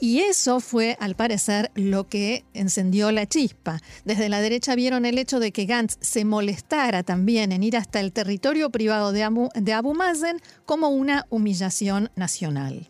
Y 0.00 0.20
eso 0.20 0.60
fue, 0.60 0.96
al 0.98 1.14
parecer, 1.14 1.70
lo 1.74 2.08
que 2.08 2.46
encendió 2.54 3.12
la 3.12 3.26
chispa. 3.26 3.82
Desde 4.06 4.30
la 4.30 4.40
derecha 4.40 4.74
vieron 4.74 5.04
el 5.04 5.18
hecho 5.18 5.40
de 5.40 5.52
que 5.52 5.66
Gantz 5.66 5.98
se 6.00 6.24
molestara 6.24 7.02
también 7.02 7.52
en 7.52 7.62
ir 7.62 7.76
hasta 7.76 8.00
el 8.00 8.14
territorio 8.14 8.70
privado 8.70 9.12
de 9.12 9.24
Abu, 9.24 9.50
de 9.54 9.74
Abu 9.74 9.92
Mazen 9.92 10.40
como 10.64 10.88
una 10.88 11.26
humillación 11.28 12.10
nacional. 12.16 12.88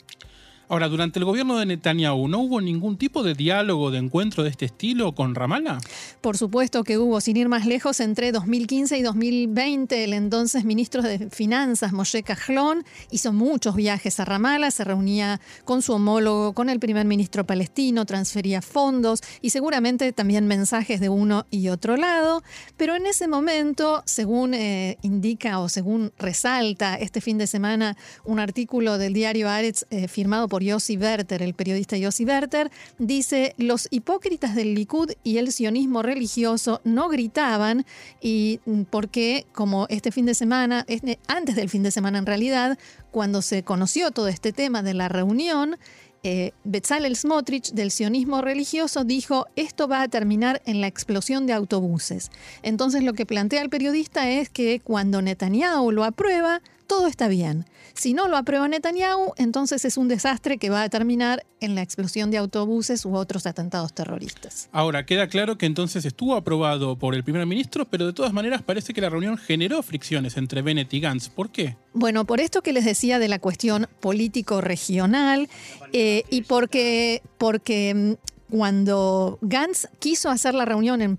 Ahora, 0.72 0.88
durante 0.88 1.18
el 1.18 1.26
gobierno 1.26 1.58
de 1.58 1.66
Netanyahu, 1.66 2.28
¿no 2.28 2.38
hubo 2.38 2.62
ningún 2.62 2.96
tipo 2.96 3.22
de 3.22 3.34
diálogo, 3.34 3.90
de 3.90 3.98
encuentro 3.98 4.42
de 4.42 4.48
este 4.48 4.64
estilo 4.64 5.14
con 5.14 5.34
Ramallah? 5.34 5.76
Por 6.22 6.38
supuesto 6.38 6.82
que 6.82 6.96
hubo, 6.96 7.20
sin 7.20 7.36
ir 7.36 7.50
más 7.50 7.66
lejos, 7.66 8.00
entre 8.00 8.32
2015 8.32 8.96
y 8.96 9.02
2020, 9.02 10.02
el 10.02 10.14
entonces 10.14 10.64
ministro 10.64 11.02
de 11.02 11.28
Finanzas, 11.28 11.92
Moshe 11.92 12.22
Kahlon, 12.22 12.86
hizo 13.10 13.34
muchos 13.34 13.76
viajes 13.76 14.18
a 14.18 14.24
Ramallah, 14.24 14.70
se 14.70 14.84
reunía 14.84 15.42
con 15.66 15.82
su 15.82 15.92
homólogo, 15.92 16.54
con 16.54 16.70
el 16.70 16.80
primer 16.80 17.04
ministro 17.04 17.44
palestino, 17.44 18.06
transfería 18.06 18.62
fondos 18.62 19.20
y 19.42 19.50
seguramente 19.50 20.10
también 20.14 20.46
mensajes 20.46 21.00
de 21.00 21.10
uno 21.10 21.44
y 21.50 21.68
otro 21.68 21.98
lado. 21.98 22.42
Pero 22.78 22.96
en 22.96 23.04
ese 23.04 23.28
momento, 23.28 24.02
según 24.06 24.54
eh, 24.54 24.96
indica 25.02 25.58
o 25.58 25.68
según 25.68 26.14
resalta 26.18 26.94
este 26.94 27.20
fin 27.20 27.36
de 27.36 27.46
semana 27.46 27.98
un 28.24 28.40
artículo 28.40 28.96
del 28.96 29.12
diario 29.12 29.50
Aretz 29.50 29.84
eh, 29.90 30.08
firmado 30.08 30.48
por 30.48 30.61
Yossi 30.62 30.96
Werther, 30.96 31.42
el 31.42 31.54
periodista 31.54 31.96
Yossi 31.96 32.24
Werther, 32.24 32.70
dice, 32.98 33.54
los 33.58 33.88
hipócritas 33.90 34.54
del 34.54 34.74
Likud 34.74 35.12
y 35.22 35.38
el 35.38 35.52
sionismo 35.52 36.02
religioso 36.02 36.80
no 36.84 37.08
gritaban 37.08 37.84
y 38.20 38.60
mm, 38.64 38.82
porque 38.84 39.46
como 39.52 39.86
este 39.90 40.12
fin 40.12 40.26
de 40.26 40.34
semana, 40.34 40.86
antes 41.26 41.56
del 41.56 41.68
fin 41.68 41.82
de 41.82 41.90
semana 41.90 42.18
en 42.18 42.26
realidad, 42.26 42.78
cuando 43.10 43.42
se 43.42 43.62
conoció 43.62 44.10
todo 44.10 44.28
este 44.28 44.52
tema 44.52 44.82
de 44.82 44.94
la 44.94 45.08
reunión, 45.08 45.76
eh, 46.24 46.52
Bezalel 46.62 47.16
Smotrich 47.16 47.72
del 47.72 47.90
sionismo 47.90 48.42
religioso 48.42 49.02
dijo, 49.02 49.48
esto 49.56 49.88
va 49.88 50.02
a 50.02 50.08
terminar 50.08 50.62
en 50.66 50.80
la 50.80 50.86
explosión 50.86 51.46
de 51.46 51.52
autobuses. 51.52 52.30
Entonces 52.62 53.02
lo 53.02 53.12
que 53.12 53.26
plantea 53.26 53.60
el 53.60 53.70
periodista 53.70 54.30
es 54.30 54.48
que 54.48 54.78
cuando 54.80 55.20
Netanyahu 55.20 55.90
lo 55.90 56.04
aprueba, 56.04 56.62
todo 56.86 57.06
está 57.06 57.28
bien. 57.28 57.64
Si 57.94 58.14
no 58.14 58.28
lo 58.28 58.36
aprueba 58.36 58.66
Netanyahu, 58.68 59.32
entonces 59.36 59.84
es 59.84 59.96
un 59.96 60.08
desastre 60.08 60.58
que 60.58 60.70
va 60.70 60.82
a 60.82 60.88
terminar 60.88 61.44
en 61.60 61.74
la 61.74 61.82
explosión 61.82 62.30
de 62.30 62.38
autobuses 62.38 63.04
u 63.04 63.14
otros 63.14 63.46
atentados 63.46 63.92
terroristas. 63.92 64.68
Ahora, 64.72 65.04
queda 65.06 65.28
claro 65.28 65.58
que 65.58 65.66
entonces 65.66 66.04
estuvo 66.04 66.34
aprobado 66.34 66.96
por 66.98 67.14
el 67.14 67.22
primer 67.22 67.46
ministro, 67.46 67.84
pero 67.84 68.06
de 68.06 68.12
todas 68.12 68.32
maneras 68.32 68.62
parece 68.62 68.92
que 68.92 69.00
la 69.00 69.10
reunión 69.10 69.36
generó 69.36 69.82
fricciones 69.82 70.36
entre 70.36 70.62
Bennett 70.62 70.92
y 70.94 71.00
Gantz. 71.00 71.28
¿Por 71.28 71.50
qué? 71.50 71.76
Bueno, 71.92 72.24
por 72.24 72.40
esto 72.40 72.62
que 72.62 72.72
les 72.72 72.84
decía 72.84 73.18
de 73.18 73.28
la 73.28 73.38
cuestión 73.38 73.88
político-regional 74.00 75.48
eh, 75.92 76.24
y 76.30 76.42
porque, 76.42 77.22
porque 77.38 77.94
mm, 77.94 78.31
cuando 78.52 79.38
Gantz 79.40 79.88
quiso 79.98 80.28
hacer 80.28 80.52
la 80.52 80.66
reunión 80.66 81.00
en, 81.00 81.12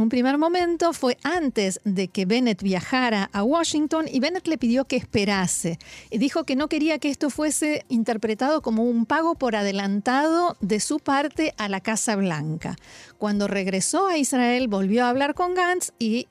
un 0.00 0.08
primer 0.08 0.38
momento 0.38 0.94
fue 0.94 1.18
antes 1.22 1.80
de 1.84 2.08
que 2.08 2.24
Bennett 2.24 2.62
viajara 2.62 3.28
a 3.34 3.42
Washington 3.42 4.06
y 4.10 4.20
Bennett 4.20 4.48
le 4.48 4.56
pidió 4.56 4.86
que 4.86 4.96
esperase. 4.96 5.78
Y 6.10 6.16
dijo 6.16 6.44
que 6.44 6.56
no 6.56 6.70
quería 6.70 6.98
que 6.98 7.10
esto 7.10 7.28
fuese 7.28 7.84
interpretado 7.90 8.62
como 8.62 8.84
un 8.84 9.04
pago 9.04 9.34
por 9.34 9.54
adelantado 9.54 10.56
de 10.62 10.80
su 10.80 10.98
parte 10.98 11.52
a 11.58 11.68
la 11.68 11.82
Casa 11.82 12.16
Blanca. 12.16 12.74
Cuando 13.18 13.48
regresó 13.48 14.06
a 14.06 14.16
Israel 14.16 14.66
volvió 14.66 15.04
a 15.04 15.10
hablar 15.10 15.34
con 15.34 15.52
Gantz 15.52 15.92
y, 15.98 16.26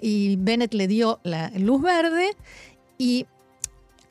y 0.00 0.36
Bennett 0.36 0.72
le 0.72 0.88
dio 0.88 1.20
la 1.22 1.50
luz 1.50 1.82
verde 1.82 2.34
y 2.96 3.26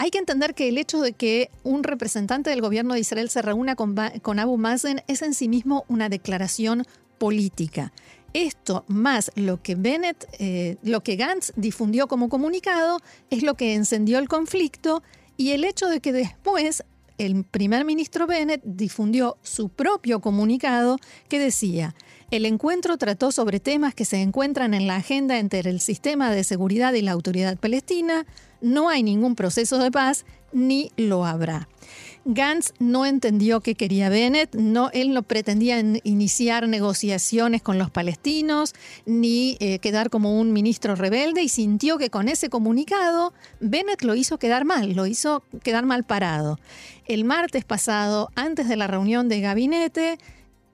hay 0.02 0.10
que 0.10 0.18
entender 0.18 0.56
que 0.56 0.68
el 0.68 0.80
hecho 0.80 1.00
de 1.00 1.14
que 1.14 1.52
un 1.62 1.84
representante 1.84 2.50
del 2.50 2.60
gobierno 2.60 2.96
de 2.96 3.02
Israel 3.02 3.30
se 3.30 3.44
reúna 3.44 3.76
con, 3.76 4.40
Abu 4.40 4.58
Mazen 4.58 5.04
es 5.08 5.22
en 5.22 5.36
sí 5.36 5.48
mismo 5.48 5.86
una 5.90 6.10
declaración 6.10 6.88
política. 7.20 7.94
Esto 8.34 8.84
más 8.88 9.32
lo 9.36 9.62
que 9.62 9.76
Bennett, 9.76 10.28
eh, 10.40 10.78
lo 10.82 11.04
que 11.04 11.18
Gantz 11.18 11.54
difundió 11.56 12.08
como 12.08 12.30
comunicado, 12.30 12.98
es 13.30 13.44
lo 13.44 13.54
que 13.54 13.76
encendió 13.76 14.18
el 14.18 14.28
conflicto 14.28 15.04
y 15.38 15.52
el 15.52 15.64
hecho 15.66 15.86
de 15.86 16.00
que 16.00 16.14
después 16.14 16.84
el 17.20 17.44
primer 17.44 17.86
ministro 17.86 18.26
Bennett 18.26 18.64
difundió 18.64 19.38
su 19.44 19.70
propio 19.70 20.20
comunicado 20.20 20.98
que 21.30 21.38
decía, 21.38 21.94
el 22.32 22.48
encuentro 22.48 22.98
trató 22.98 23.32
sobre 23.32 23.60
temas 23.60 23.94
que 23.94 24.06
se 24.06 24.20
encuentran 24.20 24.74
en 24.74 24.88
la 24.88 24.96
agenda 24.96 25.38
entre 25.38 25.60
el 25.60 25.80
sistema 25.80 26.32
de 26.32 26.44
seguridad 26.44 26.94
y 26.94 27.04
la 27.04 27.12
autoridad 27.12 27.60
palestina, 27.60 28.26
no 28.62 28.90
hay 28.90 29.04
ningún 29.04 29.36
proceso 29.36 29.78
de 29.78 29.92
paz 29.92 30.26
ni 30.54 30.92
lo 30.98 31.26
habrá. 31.26 31.68
Gantz 32.24 32.74
no 32.78 33.08
entendió 33.08 33.62
qué 33.62 33.74
quería 33.74 34.10
Bennett, 34.10 34.54
no, 34.54 34.92
él 34.94 35.12
no 35.12 35.24
pretendía 35.24 35.80
iniciar 36.04 36.68
negociaciones 36.68 37.64
con 37.64 37.80
los 37.80 37.90
palestinos 37.90 38.74
ni 39.08 39.58
eh, 39.60 39.80
quedar 39.80 40.12
como 40.12 40.40
un 40.40 40.54
ministro 40.54 40.96
rebelde 40.96 41.42
y 41.42 41.50
sintió 41.50 41.98
que 41.98 42.12
con 42.12 42.30
ese 42.30 42.50
comunicado 42.50 43.34
Bennett 43.60 44.04
lo 44.04 44.14
hizo 44.14 44.38
quedar 44.38 44.66
mal, 44.66 44.94
lo 44.94 45.08
hizo 45.08 45.44
quedar 45.64 45.86
mal 45.86 46.04
parado. 46.04 46.60
El 47.08 47.26
martes 47.26 47.66
pasado, 47.66 48.30
antes 48.36 48.70
de 48.70 48.78
la 48.78 48.86
reunión 48.86 49.28
de 49.28 49.42
gabinete, 49.42 50.20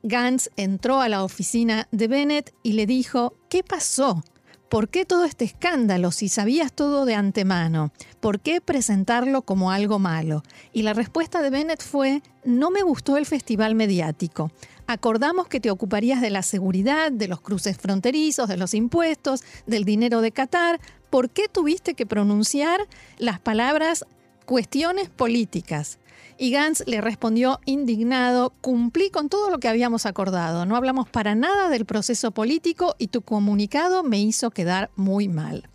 Gantz 0.04 0.50
entró 0.58 1.00
a 1.00 1.08
la 1.08 1.24
oficina 1.24 1.88
de 1.92 2.08
Bennett 2.10 2.54
y 2.62 2.74
le 2.74 2.86
dijo, 2.86 3.36
¿qué 3.50 3.64
pasó? 3.64 4.22
¿Por 4.70 4.90
qué 4.90 5.06
todo 5.06 5.24
este 5.24 5.46
escándalo 5.46 6.12
si 6.12 6.28
sabías 6.28 6.74
todo 6.74 7.06
de 7.06 7.16
antemano? 7.16 7.94
¿Por 8.20 8.42
qué 8.42 8.60
presentarlo 8.60 9.44
como 9.44 9.72
algo 9.72 9.98
malo? 9.98 10.44
Y 10.74 10.82
la 10.82 10.94
respuesta 10.94 11.42
de 11.42 11.50
Bennett 11.50 11.82
fue, 11.82 12.22
no 12.44 12.70
me 12.70 12.82
gustó 12.82 13.16
el 13.16 13.26
festival 13.26 13.76
mediático. 13.76 14.52
Acordamos 14.86 15.48
que 15.48 15.62
te 15.62 15.72
ocuparías 15.72 16.20
de 16.20 16.32
la 16.32 16.44
seguridad, 16.44 17.14
de 17.14 17.30
los 17.30 17.40
cruces 17.40 17.78
fronterizos, 17.78 18.50
de 18.50 18.58
los 18.58 18.74
impuestos, 18.74 19.42
del 19.68 19.86
dinero 19.86 20.20
de 20.20 20.34
Qatar. 20.34 20.82
¿Por 21.10 21.30
qué 21.30 21.48
tuviste 21.48 21.94
que 21.94 22.06
pronunciar 22.06 22.82
las 23.18 23.40
palabras 23.40 24.06
cuestiones 24.46 25.10
políticas? 25.10 25.98
Y 26.38 26.52
Gantz 26.52 26.84
le 26.86 27.02
respondió 27.02 27.60
indignado, 27.66 28.54
cumplí 28.62 29.10
con 29.10 29.28
todo 29.28 29.50
lo 29.50 29.60
que 29.60 29.68
habíamos 29.68 30.06
acordado, 30.06 30.66
no 30.66 30.76
hablamos 30.76 31.10
para 31.10 31.34
nada 31.34 31.70
del 31.70 31.86
proceso 31.86 32.32
político 32.32 32.96
y 33.00 33.08
tu 33.08 33.22
comunicado 33.22 34.04
me 34.04 34.20
hizo 34.20 34.52
quedar 34.52 34.92
muy 34.96 35.28
mal. 35.28 35.68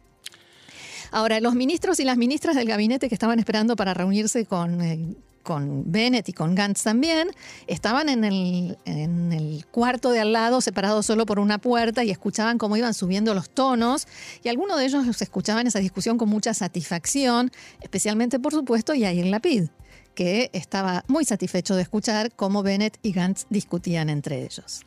Ahora, 1.11 1.41
los 1.41 1.55
ministros 1.55 1.99
y 2.01 2.05
las 2.05 2.17
ministras 2.17 2.57
del 2.57 2.69
gabinete 2.69 3.09
que 3.09 3.15
estaban 3.15 3.39
esperando 3.39 3.77
para 3.77 3.93
reunirse 3.93 4.47
con, 4.47 4.81
eh, 4.81 5.15
con 5.43 5.91
Bennett 5.91 6.29
y 6.29 6.33
con 6.33 6.55
Gantz 6.55 6.83
también, 6.85 7.29
estaban 7.67 8.09
en 8.09 8.25
el, 8.25 8.79
en 8.85 9.33
el, 9.33 9.67
cuarto 9.67 10.11
de 10.11 10.21
al 10.21 10.33
lado, 10.33 10.61
separados 10.61 11.05
solo 11.05 11.27
por 11.27 11.39
una 11.39 11.59
puerta, 11.59 12.05
y 12.05 12.11
escuchaban 12.11 12.57
cómo 12.57 12.77
iban 12.77 12.95
subiendo 12.95 13.35
los 13.35 13.51
tonos, 13.51 14.07
y 14.43 14.49
algunos 14.49 14.79
de 14.79 14.87
ellos 14.87 15.07
los 15.07 15.21
escuchaban 15.21 15.67
esa 15.67 15.81
discusión 15.81 16.17
con 16.17 16.29
mucha 16.29 16.55
satisfacción, 16.55 17.51
especialmente, 17.81 18.39
por 18.39 18.53
supuesto, 18.53 18.95
Yair 18.95 19.27
Lapid 19.27 19.65
que 20.15 20.51
estaba 20.53 21.05
muy 21.09 21.25
satisfecho 21.25 21.75
de 21.75 21.83
escuchar 21.83 22.33
cómo 22.35 22.63
Bennett 22.63 22.99
y 23.03 23.13
Gantz 23.13 23.47
discutían 23.51 24.09
entre 24.11 24.43
ellos. 24.43 24.83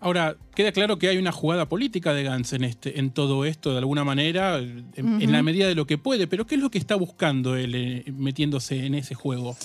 Ahora, 0.00 0.36
queda 0.54 0.72
claro 0.72 0.98
que 0.98 1.08
hay 1.08 1.18
una 1.18 1.32
jugada 1.32 1.68
política 1.68 2.14
de 2.14 2.22
Gantz 2.22 2.52
en, 2.52 2.64
este, 2.64 2.98
en 2.98 3.10
todo 3.10 3.44
esto, 3.44 3.72
de 3.72 3.78
alguna 3.78 4.04
manera, 4.04 4.58
en, 4.58 5.32
la 5.32 5.42
medida 5.42 5.66
de 5.66 5.74
lo 5.74 5.86
que 5.86 5.98
puede, 5.98 6.26
pero 6.26 6.46
¿qué 6.46 6.54
es 6.54 6.60
lo 6.60 6.70
que 6.70 6.78
está 6.78 6.94
buscando 6.94 7.56
él 7.56 7.74
eh, 7.74 8.04
metiéndose 8.12 8.86
en 8.86 8.94
ese 8.94 9.14
juego? 9.14 9.56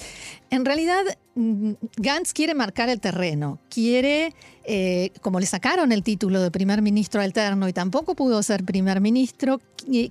En 0.49 0.65
realidad, 0.65 1.03
mm, 1.35 1.73
Gantz 1.97 2.33
quiere 2.33 2.55
marcar 2.55 2.89
el 2.89 2.99
terreno, 2.99 3.59
quiere, 3.69 4.33
eh, 4.65 5.11
como 5.21 5.39
le 5.39 5.45
sacaron 5.45 5.91
el 5.91 6.03
título 6.03 6.41
de 6.41 6.49
primer 6.49 6.81
ministro 6.81 7.21
alterno 7.21 7.69
y 7.69 7.73
tampoco 7.73 8.15
pudo 8.15 8.41
ser 8.41 8.63
primer 8.63 8.99
ministro, 8.99 9.61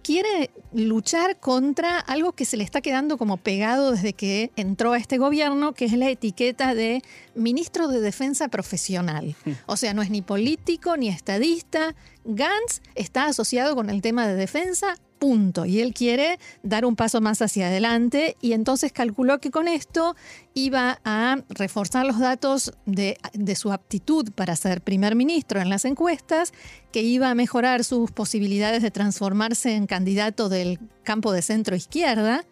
quiere 0.02 0.50
luchar 0.72 1.38
contra 1.40 1.98
algo 1.98 2.32
que 2.32 2.44
se 2.44 2.56
le 2.56 2.64
está 2.64 2.80
quedando 2.80 3.18
como 3.18 3.36
pegado 3.36 3.92
desde 3.92 4.12
que 4.12 4.50
entró 4.56 4.92
a 4.92 4.98
este 4.98 5.18
gobierno, 5.18 5.72
que 5.72 5.86
es 5.86 5.92
la 5.92 6.08
etiqueta 6.08 6.74
de 6.74 7.02
ministro 7.34 7.88
de 7.88 8.00
defensa 8.00 8.48
profesional. 8.48 9.34
Hmm. 9.44 9.52
O 9.66 9.76
sea, 9.76 9.94
no 9.94 10.02
es 10.02 10.10
ni 10.10 10.22
político 10.22 10.67
ni 10.98 11.08
estadista. 11.08 11.94
Gantz 12.24 12.82
está 12.94 13.26
asociado 13.26 13.74
con 13.74 13.88
el 13.88 14.02
tema 14.02 14.26
de 14.26 14.34
defensa 14.34 14.96
punto. 15.18 15.64
Y 15.64 15.80
él 15.80 15.94
quiere 15.94 16.38
dar 16.62 16.84
un 16.84 16.94
paso 16.94 17.20
más 17.20 17.42
hacia 17.42 17.68
adelante 17.68 18.36
y 18.40 18.52
entonces 18.52 18.92
calculó 18.92 19.40
que 19.40 19.50
con 19.50 19.66
esto 19.66 20.14
iba 20.54 21.00
a 21.04 21.38
reforzar 21.48 22.06
los 22.06 22.20
datos 22.20 22.72
de, 22.86 23.18
su 23.56 23.72
aptitud 23.72 24.30
para 24.32 24.54
ser 24.54 24.80
primer 24.82 25.16
ministro 25.16 25.60
en 25.60 25.70
las 25.70 25.84
encuestas, 25.84 26.52
que 26.92 27.02
iba 27.02 27.30
a 27.30 27.34
mejorar 27.34 27.82
sus 27.82 28.12
posibilidades 28.12 28.82
de 28.82 28.92
transformarse 28.92 29.74
en 29.74 29.86
candidato 29.86 30.48
del 30.48 30.78
campo 31.02 31.32
de 31.32 31.42
centro 31.42 31.74
izquierda 31.74 32.44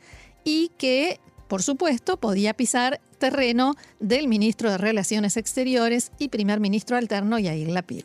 y 0.42 0.72
que, 0.76 1.20
por 1.46 1.62
supuesto, 1.62 2.16
podía 2.16 2.54
pisar 2.54 3.00
terreno 3.16 3.74
del 4.00 4.28
ministro 4.28 4.70
de 4.70 4.78
Relaciones 4.78 5.36
Exteriores 5.36 6.12
y 6.18 6.28
primer 6.28 6.60
ministro 6.60 6.96
alterno 6.96 7.38
Yair 7.38 7.68
Lapid 7.68 8.04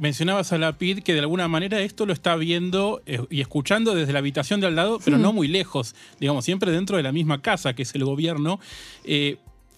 mencionabas 0.00 0.52
a 0.52 0.58
la 0.58 0.78
PID 0.78 1.00
que 1.00 1.12
de 1.12 1.20
alguna 1.20 1.46
manera 1.46 1.80
esto 1.80 2.06
lo 2.06 2.12
está 2.12 2.34
viendo 2.34 3.02
eh, 3.06 3.20
y 3.28 3.42
escuchando 3.42 3.94
desde 3.94 4.12
la 4.14 4.18
habitación 4.20 4.60
de 4.60 4.66
al 4.66 4.74
lado, 4.74 4.98
pero 5.04 5.18
no 5.18 5.32
muy 5.32 5.46
lejos, 5.46 5.94
digamos, 6.18 6.44
siempre 6.44 6.72
dentro 6.72 6.96
de 6.96 7.02
la 7.02 7.12
misma 7.12 7.42
casa 7.42 7.74
que 7.74 7.82
es 7.82 7.94
el 7.94 8.04
gobierno. 8.04 8.58
Eh, 9.04 9.36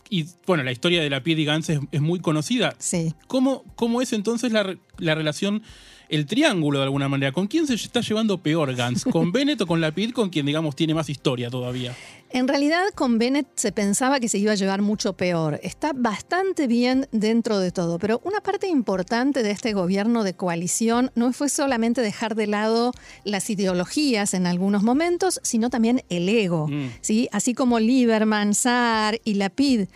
y 0.08 0.26
bueno, 0.46 0.62
la 0.62 0.70
historia 0.70 1.02
de 1.02 1.10
la 1.10 1.22
PID 1.22 1.38
y 1.38 1.44
Gantz 1.44 1.70
es, 1.70 2.00
muy 2.00 2.20
conocida. 2.20 2.74
Sí. 2.78 3.14
¿Cómo, 3.26 3.64
¿Cómo, 3.74 4.00
es 4.00 4.12
entonces 4.12 4.52
la, 4.52 4.76
la 4.98 5.14
relación 5.14 5.62
el 6.12 6.26
triángulo 6.26 6.78
de 6.78 6.84
alguna 6.84 7.08
manera. 7.08 7.32
¿Con 7.32 7.46
quién 7.46 7.66
se 7.66 7.74
está 7.74 8.02
llevando 8.02 8.42
peor 8.42 8.74
Gantz? 8.76 9.04
¿Con 9.10 9.32
Bennett 9.32 9.62
o 9.62 9.66
con 9.66 9.80
Lapid, 9.80 10.12
con 10.12 10.28
quien, 10.28 10.44
digamos, 10.44 10.76
tiene 10.76 10.94
más 10.94 11.08
historia 11.08 11.48
todavía? 11.48 11.96
En 12.28 12.48
realidad, 12.48 12.84
con 12.94 13.18
Bennett 13.18 13.46
se 13.56 13.72
pensaba 13.72 14.20
que 14.20 14.28
se 14.28 14.38
iba 14.38 14.52
a 14.52 14.54
llevar 14.54 14.82
mucho 14.82 15.14
peor. 15.14 15.58
Está 15.62 15.92
bastante 15.94 16.66
bien 16.66 17.08
dentro 17.12 17.58
de 17.58 17.72
todo, 17.72 17.98
pero 17.98 18.20
una 18.24 18.40
parte 18.40 18.68
importante 18.68 19.42
de 19.42 19.50
este 19.50 19.72
gobierno 19.72 20.22
de 20.22 20.34
coalición 20.34 21.10
no 21.14 21.32
fue 21.32 21.48
solamente 21.48 22.00
dejar 22.02 22.34
de 22.34 22.46
lado 22.46 22.92
las 23.24 23.48
ideologías 23.50 24.34
en 24.34 24.46
algunos 24.46 24.82
momentos, 24.82 25.40
sino 25.42 25.70
también 25.70 26.04
el 26.10 26.28
ego. 26.28 26.68
Mm. 26.68 26.90
¿sí? 27.00 27.28
Así 27.32 27.54
como 27.54 27.80
Lieberman, 27.80 28.54
Saar 28.54 29.20
y 29.24 29.34
Lapid 29.34 29.88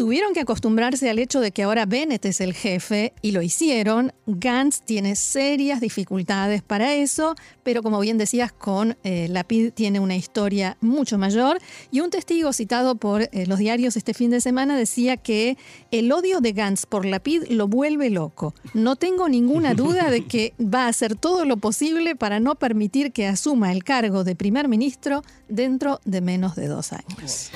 Tuvieron 0.00 0.32
que 0.32 0.40
acostumbrarse 0.40 1.10
al 1.10 1.18
hecho 1.18 1.40
de 1.40 1.52
que 1.52 1.64
ahora 1.64 1.84
Bennett 1.84 2.24
es 2.24 2.40
el 2.40 2.54
jefe 2.54 3.12
y 3.20 3.32
lo 3.32 3.42
hicieron. 3.42 4.14
Gantz 4.26 4.80
tiene 4.80 5.14
serias 5.14 5.82
dificultades 5.82 6.62
para 6.62 6.94
eso, 6.94 7.34
pero 7.62 7.82
como 7.82 8.00
bien 8.00 8.16
decías, 8.16 8.50
con 8.50 8.96
eh, 9.04 9.28
Lapid 9.28 9.74
tiene 9.74 10.00
una 10.00 10.16
historia 10.16 10.78
mucho 10.80 11.18
mayor. 11.18 11.58
Y 11.90 12.00
un 12.00 12.08
testigo 12.08 12.54
citado 12.54 12.94
por 12.94 13.20
eh, 13.20 13.44
los 13.46 13.58
diarios 13.58 13.94
este 13.98 14.14
fin 14.14 14.30
de 14.30 14.40
semana 14.40 14.74
decía 14.74 15.18
que 15.18 15.58
el 15.90 16.10
odio 16.12 16.40
de 16.40 16.52
Gantz 16.54 16.86
por 16.86 17.04
Lapid 17.04 17.50
lo 17.50 17.68
vuelve 17.68 18.08
loco. 18.08 18.54
No 18.72 18.96
tengo 18.96 19.28
ninguna 19.28 19.74
duda 19.74 20.08
de 20.08 20.24
que 20.24 20.54
va 20.58 20.86
a 20.86 20.88
hacer 20.88 21.14
todo 21.14 21.44
lo 21.44 21.58
posible 21.58 22.16
para 22.16 22.40
no 22.40 22.54
permitir 22.54 23.12
que 23.12 23.26
asuma 23.26 23.70
el 23.70 23.84
cargo 23.84 24.24
de 24.24 24.34
primer 24.34 24.66
ministro 24.66 25.22
dentro 25.50 26.00
de 26.06 26.22
menos 26.22 26.56
de 26.56 26.68
dos 26.68 26.94
años 26.94 27.50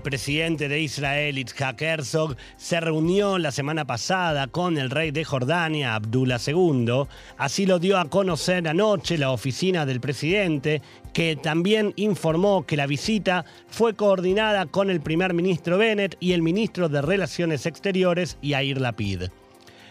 presidente 0.00 0.68
de 0.68 0.80
Israel, 0.80 1.38
Itzhak 1.38 1.80
Herzog, 1.82 2.36
se 2.56 2.80
reunió 2.80 3.38
la 3.38 3.50
semana 3.50 3.86
pasada 3.86 4.46
con 4.46 4.78
el 4.78 4.90
rey 4.90 5.10
de 5.10 5.24
Jordania, 5.24 5.94
Abdullah 5.94 6.40
II. 6.46 7.04
Así 7.36 7.66
lo 7.66 7.78
dio 7.78 7.98
a 7.98 8.08
conocer 8.08 8.66
anoche 8.68 9.18
la 9.18 9.30
oficina 9.30 9.86
del 9.86 10.00
presidente, 10.00 10.82
que 11.12 11.36
también 11.36 11.92
informó 11.96 12.64
que 12.66 12.76
la 12.76 12.86
visita 12.86 13.44
fue 13.68 13.94
coordinada 13.94 14.66
con 14.66 14.90
el 14.90 15.00
primer 15.00 15.34
ministro 15.34 15.78
Bennett 15.78 16.16
y 16.20 16.32
el 16.32 16.42
ministro 16.42 16.88
de 16.88 17.02
Relaciones 17.02 17.66
Exteriores, 17.66 18.38
Yair 18.42 18.80
Lapid. 18.80 19.24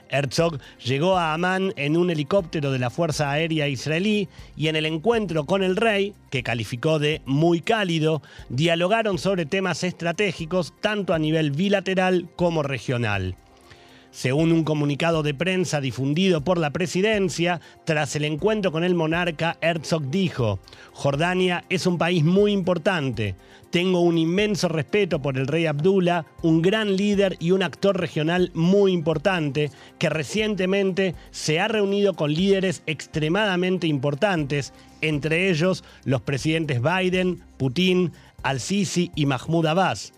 Herzog 0.10 0.60
llegó 0.84 1.17
a 1.17 1.34
Amán 1.34 1.74
en 1.76 1.98
un 1.98 2.10
helicóptero 2.10 2.72
de 2.72 2.80
la 2.80 2.89
Fuerza 2.89 3.32
Aérea 3.32 3.67
Israelí 3.67 4.28
y 4.56 4.67
en 4.67 4.76
el 4.76 4.86
encuentro 4.86 5.46
con 5.46 5.63
el 5.63 5.76
rey, 5.76 6.13
que 6.30 6.43
calificó 6.43 7.00
de 7.00 7.22
muy 7.26 7.62
cálido, 7.62 8.22
dialogaron 8.50 9.17
sobre 9.17 9.46
temas 9.46 9.84
estratégicos 9.84 10.74
tanto 10.82 11.13
a 11.13 11.20
nivel 11.20 11.52
bilateral 11.52 12.28
como 12.36 12.63
regional. 12.63 13.36
Según 14.12 14.52
un 14.52 14.63
comunicado 14.63 15.22
de 15.22 15.36
prensa 15.36 15.80
difundido 15.80 16.41
por 16.41 16.58
la 16.58 16.72
presidencia, 16.72 17.62
tras 17.86 18.15
el 18.15 18.26
encuentro 18.26 18.72
con 18.72 18.84
el 18.84 18.96
monarca, 18.96 19.58
Herzog 19.62 20.10
dijo, 20.10 20.60
Jordania 20.91 21.65
es 21.70 21.86
un 21.86 22.00
país 22.00 22.24
muy 22.24 22.52
importante. 22.52 23.36
Tengo 23.70 24.00
un 24.00 24.18
inmenso 24.18 24.70
respeto 24.70 25.22
por 25.22 25.38
el 25.38 25.48
rey 25.48 25.66
Abdullah, 25.66 26.26
un 26.42 26.62
gran 26.62 26.96
líder 26.96 27.36
y 27.40 27.52
un 27.52 27.64
actor 27.64 28.00
regional 28.00 28.52
muy 28.54 28.94
importante, 28.94 29.72
que 30.00 30.10
recientemente 30.10 31.16
se 31.32 31.60
ha 31.60 31.68
reunido 31.68 32.14
con 32.14 32.34
líderes 32.34 32.82
extremadamente 32.86 33.86
importantes, 33.88 34.74
entre 35.02 35.50
ellos 35.50 35.84
los 36.06 36.22
presidentes 36.22 36.82
Biden, 36.82 37.42
Putin, 37.58 38.14
Al-Sisi 38.44 39.12
y 39.16 39.26
Mahmoud 39.26 39.66
Abbas. 39.66 40.14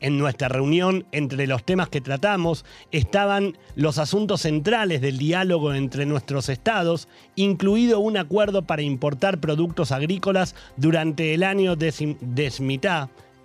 En 0.00 0.18
nuestra 0.18 0.48
reunión, 0.48 1.06
entre 1.12 1.46
los 1.46 1.64
temas 1.64 1.88
que 1.88 2.00
tratamos, 2.00 2.64
estaban 2.92 3.58
los 3.74 3.98
asuntos 3.98 4.42
centrales 4.42 5.00
del 5.00 5.18
diálogo 5.18 5.74
entre 5.74 6.06
nuestros 6.06 6.48
estados, 6.48 7.08
incluido 7.34 7.98
un 7.98 8.16
acuerdo 8.16 8.62
para 8.62 8.82
importar 8.82 9.40
productos 9.40 9.90
agrícolas 9.90 10.54
durante 10.76 11.34
el 11.34 11.42
año 11.42 11.74
de, 11.74 11.92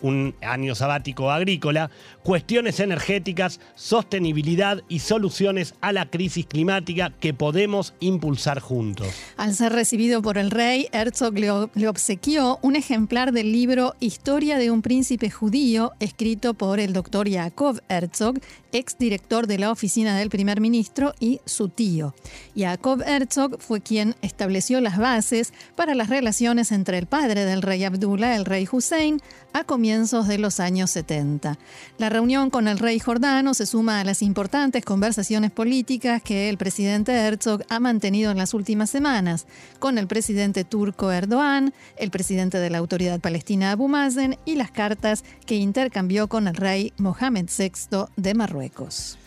un 0.03 0.35
año 0.41 0.75
sabático 0.75 1.31
agrícola, 1.31 1.89
cuestiones 2.21 2.79
energéticas, 2.79 3.59
sostenibilidad 3.73 4.81
y 4.87 4.99
soluciones 4.99 5.73
a 5.81 5.91
la 5.91 6.09
crisis 6.09 6.45
climática 6.45 7.11
que 7.19 7.33
podemos 7.33 7.95
impulsar 7.99 8.59
juntos. 8.59 9.07
Al 9.37 9.55
ser 9.55 9.73
recibido 9.73 10.21
por 10.21 10.37
el 10.37 10.51
rey, 10.51 10.87
Herzog 10.91 11.33
le, 11.33 11.49
obsequió 11.87 12.59
un 12.61 12.75
ejemplar 12.75 13.31
del 13.31 13.51
libro 13.51 13.95
Historia 13.99 14.57
de 14.57 14.69
un 14.69 14.81
príncipe 14.81 15.31
judío, 15.31 15.93
escrito 15.99 16.53
por 16.53 16.79
el 16.79 16.93
doctor 16.93 17.29
Jacob 17.31 17.81
Herzog, 17.87 18.35
exdirector 18.73 19.47
de 19.47 19.59
la 19.59 19.71
oficina 19.71 20.17
del 20.17 20.29
primer 20.29 20.59
ministro 20.59 21.13
y 21.19 21.39
su 21.45 21.69
tío. 21.69 22.13
Jacob 22.55 23.01
Herzog 23.05 23.59
fue 23.59 23.81
quien 23.81 24.15
estableció 24.21 24.81
las 24.81 24.97
bases 24.97 25.53
para 25.75 25.95
las 25.95 26.09
relaciones 26.09 26.71
entre 26.71 26.97
el 26.97 27.05
padre 27.05 27.45
del 27.45 27.61
rey 27.61 27.83
Abdullah, 27.83 28.35
el 28.35 28.45
rey 28.45 28.67
Hussein, 28.69 29.21
a 29.53 29.63
comienzos 29.63 30.27
de 30.27 30.37
los 30.37 30.59
años 30.59 30.91
70. 30.91 31.57
La 31.97 32.09
reunión 32.09 32.49
con 32.49 32.67
el 32.67 32.79
rey 32.79 32.99
jordano 32.99 33.53
se 33.53 33.65
suma 33.65 33.99
a 33.99 34.03
las 34.03 34.21
importantes 34.21 34.83
conversaciones 34.83 35.51
políticas 35.51 36.21
que 36.21 36.49
el 36.49 36.57
presidente 36.57 37.13
Herzog 37.13 37.63
ha 37.69 37.79
mantenido 37.79 38.31
en 38.31 38.37
las 38.37 38.53
últimas 38.53 38.89
semanas 38.89 39.47
con 39.79 39.97
el 39.97 40.07
presidente 40.07 40.63
turco 40.63 41.11
Erdogan, 41.11 41.73
el 41.97 42.11
presidente 42.11 42.57
de 42.59 42.69
la 42.69 42.79
Autoridad 42.79 43.19
Palestina 43.19 43.71
Abu 43.71 43.87
Mazen 43.87 44.37
y 44.45 44.55
las 44.55 44.71
cartas 44.71 45.23
que 45.45 45.55
intercambió 45.55 46.27
con 46.27 46.47
el 46.47 46.55
rey 46.55 46.93
Mohamed 46.97 47.49
VI 47.57 48.05
de 48.17 48.33
Marruecos. 48.33 49.17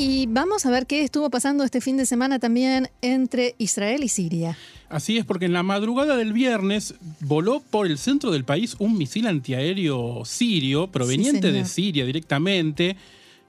Y 0.00 0.26
vamos 0.28 0.64
a 0.64 0.70
ver 0.70 0.86
qué 0.86 1.02
estuvo 1.02 1.28
pasando 1.28 1.64
este 1.64 1.80
fin 1.80 1.96
de 1.96 2.06
semana 2.06 2.38
también 2.38 2.88
entre 3.02 3.56
Israel 3.58 4.04
y 4.04 4.08
Siria. 4.08 4.56
Así 4.88 5.18
es, 5.18 5.24
porque 5.24 5.46
en 5.46 5.52
la 5.52 5.64
madrugada 5.64 6.16
del 6.16 6.32
viernes 6.32 6.94
voló 7.18 7.60
por 7.60 7.84
el 7.88 7.98
centro 7.98 8.30
del 8.30 8.44
país 8.44 8.76
un 8.78 8.96
misil 8.96 9.26
antiaéreo 9.26 10.22
sirio, 10.24 10.86
proveniente 10.86 11.50
de 11.50 11.64
Siria 11.64 12.06
directamente. 12.06 12.96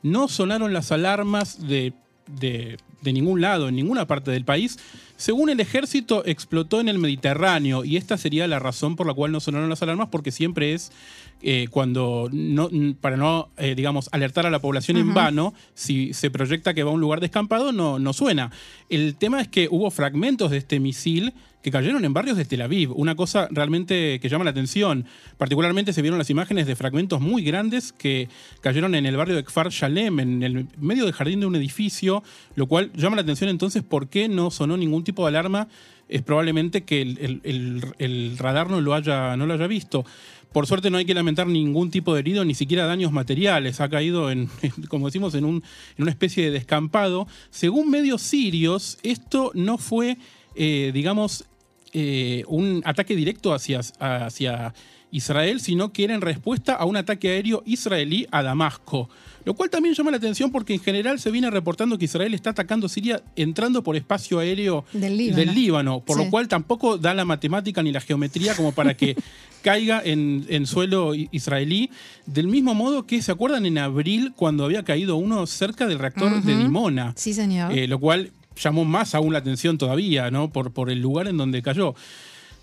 No 0.02 0.28
sonaron 0.28 0.74
las 0.74 0.92
alarmas 0.92 1.68
de, 1.68 1.94
de, 2.26 2.78
de 3.04 3.14
ningún 3.14 3.42
lado, 3.42 3.70
en 3.70 3.76
ninguna 3.76 4.08
parte 4.08 4.32
del 4.32 4.44
país. 4.44 4.80
Según 5.20 5.50
el 5.50 5.60
ejército, 5.60 6.24
explotó 6.26 6.80
en 6.80 6.88
el 6.88 6.98
Mediterráneo 6.98 7.84
y 7.84 7.98
esta 7.98 8.18
sería 8.18 8.48
la 8.48 8.58
razón 8.58 8.96
por 8.96 9.06
la 9.06 9.14
cual 9.14 9.34
no 9.34 9.42
sonaron 9.42 9.68
las 9.68 9.84
alarmas, 9.84 10.08
porque 10.10 10.32
siempre 10.32 10.74
es 10.74 10.94
eh, 11.42 11.68
cuando 11.70 12.30
no, 12.32 12.70
para 13.02 13.18
no, 13.18 13.50
eh, 13.58 13.76
digamos, 13.76 14.08
alertar 14.14 14.46
a 14.46 14.50
la 14.50 14.60
población 14.60 14.96
en 14.96 15.14
vano, 15.14 15.54
si 15.74 16.14
se 16.14 16.32
proyecta 16.32 16.74
que 16.74 16.84
va 16.84 16.92
a 16.92 16.94
un 16.94 17.02
lugar 17.02 17.20
descampado, 17.20 17.74
no, 17.74 18.00
no 18.00 18.14
suena. 18.14 18.52
El 18.88 19.16
tema 19.16 19.42
es 19.42 19.50
que 19.50 19.68
hubo 19.70 19.92
fragmentos 19.92 20.52
de 20.52 20.58
este 20.58 20.80
misil 20.80 21.34
que 21.62 21.72
cayeron 21.72 22.06
en 22.06 22.14
barrios 22.14 22.38
de 22.38 22.46
Tel 22.46 22.62
Aviv, 22.62 22.94
una 22.94 23.16
cosa 23.16 23.48
realmente 23.52 24.20
que 24.22 24.30
llama 24.30 24.46
la 24.46 24.52
atención. 24.52 25.06
Particularmente 25.38 25.92
se 25.92 26.02
vieron 26.02 26.18
las 26.18 26.30
imágenes 26.30 26.68
de 26.68 26.76
fragmentos 26.76 27.20
muy 27.20 27.44
grandes 27.44 27.92
que 27.92 28.30
cayeron 28.62 28.96
en 28.96 29.06
el 29.06 29.18
barrio 29.18 29.36
de 29.36 29.44
Kfar 29.44 29.70
Shalem, 29.70 30.20
en 30.22 30.44
el 30.44 30.68
medio 30.78 31.04
del 31.04 31.14
jardín 31.14 31.42
de 31.42 31.48
un 31.48 31.56
edificio, 31.56 32.24
lo 32.56 32.68
cual 32.68 32.92
llama 32.94 33.18
la 33.18 33.24
atención 33.24 33.50
entonces 33.50 33.84
por 33.84 34.08
qué 34.08 34.30
no 34.30 34.52
sonó 34.52 34.78
ningún 34.78 35.04
tipo 35.04 35.09
de 35.24 35.30
alarma. 35.30 35.67
Es 36.08 36.22
probablemente 36.24 36.84
que 36.84 37.02
el, 37.02 38.38
radar 38.38 38.69
no 38.69 38.82
lo, 38.82 38.93
haya, 38.93 39.38
no 39.38 39.45
lo 39.45 39.54
haya 39.54 39.67
visto. 39.67 40.06
Por 40.52 40.65
suerte 40.65 40.89
no 40.89 40.98
hay 40.98 41.06
que 41.06 41.13
lamentar 41.13 41.45
ningún 41.45 41.91
tipo 41.91 42.13
de 42.13 42.22
herido, 42.22 42.43
ni 42.43 42.56
siquiera 42.56 42.86
daños 42.86 43.12
materiales. 43.12 43.82
Ha 43.82 43.89
caído 43.89 44.32
en, 44.32 44.50
como 44.89 45.06
decimos, 45.06 45.36
en, 45.36 45.45
un, 45.45 45.63
en 45.98 46.02
una 46.02 46.12
especie 46.12 46.45
de 46.45 46.52
descampado. 46.52 47.28
Según 47.52 47.91
medios 47.91 48.22
sirios, 48.22 48.98
esto 49.04 49.52
no 49.54 49.78
fue, 49.78 50.17
eh, 50.56 50.91
digamos, 50.93 51.45
eh, 51.93 52.43
un 52.48 52.82
ataque 52.86 53.15
directo 53.15 53.54
hacia, 53.54 53.82
hacia 54.00 54.74
Israel, 55.12 55.60
sino 55.60 55.91
que 55.91 56.04
era 56.04 56.15
en 56.15 56.22
respuesta 56.22 56.74
a 56.74 56.86
un 56.86 56.98
ataque 56.98 57.30
aéreo 57.30 57.63
israelí 57.65 58.28
a 58.32 58.43
Damasco. 58.43 59.10
Lo 59.45 59.54
cual 59.54 59.69
también 59.69 59.95
llama 59.95 60.12
la 60.12 60.17
atención 60.17 60.52
porque 60.52 60.74
en 60.74 60.80
general 60.80 61.19
se 61.19 61.32
viene 61.32 61.50
reportando 61.50 61.98
que 61.98 62.06
Israel 62.06 62.34
está 62.34 62.52
atacando 62.52 62.89
Siria 62.89 63.24
entrando 63.36 63.84
por 63.84 63.95
espacio 63.95 64.39
aéreo 64.39 64.86
del 64.91 65.17
Líbano, 65.54 66.02
por 66.02 66.17
lo 66.17 66.30
cual 66.30 66.48
tampoco 66.48 66.98
da 66.98 67.13
la 67.13 67.26
matemática 67.26 67.82
ni 67.82 67.91
la 67.91 68.02
geometría 68.02 68.54
como 68.56 68.74
para 68.74 68.95
que 68.95 69.15
caiga 69.63 70.02
en, 70.04 70.65
suelo 70.67 71.13
israelí. 71.15 71.89
Del 72.26 72.48
mismo 72.48 72.76
modo 72.76 73.06
que 73.06 73.22
se 73.22 73.32
acuerdan 73.32 73.65
en 73.65 73.78
abril 73.78 74.34
cuando 74.36 74.65
había 74.65 74.84
caído 74.84 75.15
uno 75.15 75.48
cerca 75.48 75.88
del 75.88 76.00
reactor 76.00 76.43
de 76.43 76.56
Dimona. 76.56 77.13
Sí, 77.15 77.34
señor. 77.34 77.76
Eh, 77.76 77.88
lo 77.88 78.00
cual 78.00 78.32
llamó 78.62 78.86
más 78.86 79.15
aún 79.15 79.34
la 79.34 79.39
atención 79.39 79.78
todavía, 79.78 80.30
¿no? 80.32 80.52
Por, 80.52 80.72
por 80.72 80.89
el 80.89 81.00
lugar 81.00 81.28
en 81.28 81.38
donde 81.38 81.62
cayó. 81.62 81.95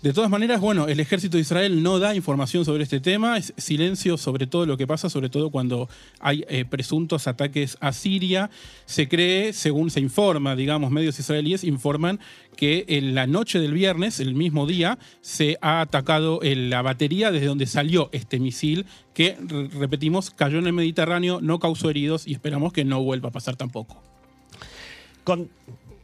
De 0.01 0.13
todas 0.13 0.29
maneras, 0.29 0.61
bueno, 0.61 0.87
el 0.87 0.99
ejército 0.99 1.37
de 1.37 1.41
Israel 1.41 1.81
no 1.81 1.97
da 1.97 2.13
información 2.13 2.63
sobre 2.63 2.83
este 2.83 2.99
tema, 2.99 3.35
es 3.35 3.51
silencio 3.57 4.15
sobre 4.17 4.45
todo 4.45 4.67
lo 4.67 4.77
que 4.77 4.85
pasa, 4.85 5.09
sobre 5.09 5.29
todo 5.29 5.49
cuando 5.49 5.89
hay 6.19 6.45
eh, 6.49 6.65
presuntos 6.65 7.27
ataques 7.27 7.77
a 7.81 7.91
Siria. 7.93 8.51
Se 8.85 9.07
cree, 9.07 9.53
según 9.53 9.89
se 9.89 9.99
informa, 9.99 10.55
digamos, 10.55 10.91
medios 10.91 11.17
israelíes 11.17 11.63
informan 11.63 12.19
que 12.55 12.85
en 12.89 13.15
la 13.15 13.25
noche 13.25 13.59
del 13.59 13.73
viernes, 13.73 14.19
el 14.19 14.35
mismo 14.35 14.67
día, 14.67 14.99
se 15.21 15.57
ha 15.61 15.81
atacado 15.81 16.41
la 16.43 16.83
batería 16.83 17.31
desde 17.31 17.47
donde 17.47 17.65
salió 17.65 18.09
este 18.11 18.39
misil 18.39 18.85
que, 19.15 19.35
repetimos, 19.79 20.29
cayó 20.29 20.59
en 20.59 20.67
el 20.67 20.73
Mediterráneo, 20.73 21.39
no 21.41 21.57
causó 21.57 21.89
heridos 21.89 22.27
y 22.27 22.33
esperamos 22.33 22.71
que 22.71 22.85
no 22.85 23.01
vuelva 23.01 23.29
a 23.29 23.31
pasar 23.31 23.55
tampoco. 23.55 23.99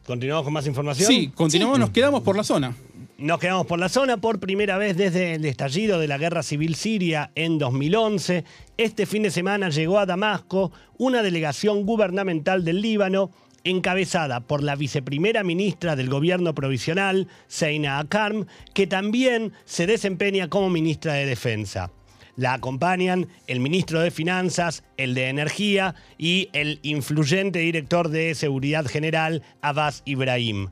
¿Continuamos 0.05 0.43
con 0.43 0.53
más 0.53 0.65
información? 0.65 1.07
Sí, 1.07 1.31
continuamos, 1.33 1.77
nos 1.77 1.91
quedamos 1.91 2.23
por 2.23 2.35
la 2.35 2.43
zona. 2.43 2.75
Nos 3.23 3.39
quedamos 3.39 3.67
por 3.67 3.79
la 3.79 3.87
zona 3.87 4.17
por 4.17 4.41
primera 4.41 4.77
vez 4.77 4.97
desde 4.97 5.35
el 5.35 5.45
estallido 5.45 5.97
de 5.97 6.09
la 6.09 6.17
guerra 6.17 6.43
civil 6.43 6.75
siria 6.75 7.31
en 7.35 7.57
2011. 7.57 8.43
Este 8.75 9.05
fin 9.05 9.23
de 9.23 9.31
semana 9.31 9.69
llegó 9.69 9.97
a 9.97 10.05
Damasco 10.05 10.73
una 10.97 11.23
delegación 11.23 11.85
gubernamental 11.85 12.65
del 12.65 12.81
Líbano 12.81 13.31
encabezada 13.63 14.41
por 14.41 14.61
la 14.61 14.75
viceprimera 14.75 15.41
ministra 15.45 15.95
del 15.95 16.09
gobierno 16.09 16.53
provisional, 16.53 17.29
Seina 17.47 17.99
Akarm, 17.99 18.45
que 18.73 18.87
también 18.87 19.53
se 19.63 19.87
desempeña 19.87 20.49
como 20.49 20.69
ministra 20.69 21.13
de 21.13 21.25
Defensa. 21.25 21.91
La 22.35 22.55
acompañan 22.55 23.29
el 23.47 23.61
ministro 23.61 24.01
de 24.01 24.11
Finanzas, 24.11 24.83
el 24.97 25.13
de 25.13 25.29
Energía 25.29 25.95
y 26.17 26.49
el 26.51 26.81
influyente 26.83 27.59
director 27.59 28.09
de 28.09 28.35
Seguridad 28.35 28.85
General, 28.85 29.43
Abbas 29.61 30.01
Ibrahim. 30.03 30.67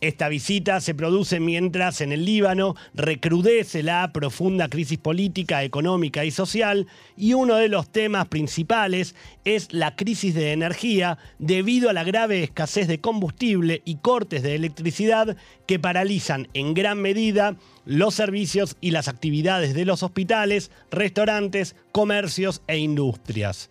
Esta 0.00 0.28
visita 0.28 0.80
se 0.80 0.94
produce 0.94 1.40
mientras 1.40 2.00
en 2.00 2.12
el 2.12 2.24
Líbano 2.24 2.76
recrudece 2.94 3.82
la 3.82 4.12
profunda 4.12 4.68
crisis 4.68 4.96
política, 4.96 5.64
económica 5.64 6.24
y 6.24 6.30
social 6.30 6.86
y 7.16 7.32
uno 7.32 7.56
de 7.56 7.68
los 7.68 7.90
temas 7.90 8.28
principales 8.28 9.16
es 9.44 9.72
la 9.72 9.96
crisis 9.96 10.36
de 10.36 10.52
energía 10.52 11.18
debido 11.40 11.90
a 11.90 11.92
la 11.92 12.04
grave 12.04 12.44
escasez 12.44 12.86
de 12.86 13.00
combustible 13.00 13.82
y 13.84 13.96
cortes 13.96 14.44
de 14.44 14.54
electricidad 14.54 15.36
que 15.66 15.80
paralizan 15.80 16.46
en 16.54 16.74
gran 16.74 17.02
medida 17.02 17.56
los 17.84 18.14
servicios 18.14 18.76
y 18.80 18.92
las 18.92 19.08
actividades 19.08 19.74
de 19.74 19.84
los 19.84 20.04
hospitales, 20.04 20.70
restaurantes, 20.92 21.74
comercios 21.90 22.62
e 22.68 22.78
industrias. 22.78 23.68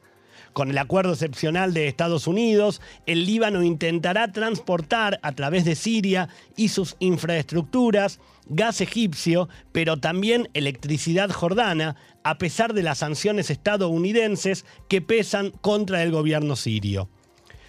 Con 0.58 0.72
el 0.72 0.80
acuerdo 0.80 1.14
excepcional 1.14 1.72
de 1.76 1.88
Estados 1.88 2.26
Unidos, 2.26 2.82
el 3.06 3.28
Líbano 3.28 3.62
intentará 3.62 4.32
transportar 4.32 5.20
a 5.22 5.34
través 5.34 5.66
de 5.66 5.76
Siria 5.76 6.30
y 6.56 6.70
sus 6.70 6.96
infraestructuras 6.98 8.20
gas 8.48 8.82
egipcio, 8.82 9.50
pero 9.72 9.98
también 9.98 10.50
electricidad 10.56 11.30
jordana, 11.30 11.96
a 12.24 12.40
pesar 12.40 12.74
de 12.74 12.82
las 12.82 12.98
sanciones 12.98 13.52
estadounidenses 13.52 14.66
que 14.90 15.00
pesan 15.00 15.52
contra 15.52 16.02
el 16.02 16.10
gobierno 16.10 16.56
sirio. 16.56 17.08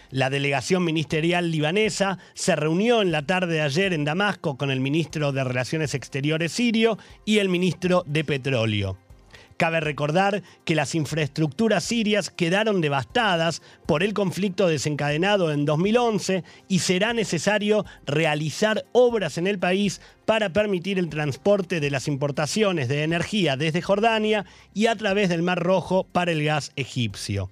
La 0.09 0.31
delegación 0.31 0.83
ministerial 0.83 1.51
libanesa 1.51 2.17
se 2.33 2.57
reunió 2.57 3.03
en 3.03 3.13
la 3.13 3.27
tarde 3.27 3.53
de 3.53 3.61
ayer 3.61 3.93
en 3.93 4.07
Damasco 4.07 4.57
con 4.57 4.71
el 4.71 4.81
ministro 4.81 5.33
de 5.33 5.45
Relaciones 5.45 5.93
Exteriores 5.93 6.53
sirio 6.53 6.97
y 7.27 7.37
el 7.37 7.51
ministro 7.51 8.03
de 8.07 8.25
Petróleo. 8.25 8.97
Cabe 9.59 9.81
recordar 9.81 10.45
que 10.65 10.77
las 10.77 10.95
infraestructuras 10.95 11.83
sirias 11.83 12.31
quedaron 12.31 12.81
devastadas 12.81 13.61
por 13.87 14.05
el 14.05 14.15
conflicto 14.15 14.69
desencadenado 14.69 15.51
en 15.51 15.65
2011 15.65 16.45
y 16.69 16.79
será 16.79 17.13
necesario 17.13 17.85
realizar 18.07 18.85
obras 18.93 19.37
en 19.37 19.49
el 19.49 19.59
país 19.59 20.01
para 20.27 20.53
permitir 20.53 21.01
el 21.01 21.09
transporte 21.09 21.81
de 21.81 21.91
las 21.91 22.07
importaciones 22.07 22.87
de 22.87 23.03
energía 23.03 23.57
desde 23.57 23.83
Jordania 23.83 24.47
y 24.75 24.87
a 24.87 24.95
través 24.95 25.29
del 25.29 25.43
Mar 25.43 25.59
Rojo 25.59 26.05
para 26.05 26.31
el 26.31 26.45
gas 26.45 26.71
egipcio. 26.77 27.51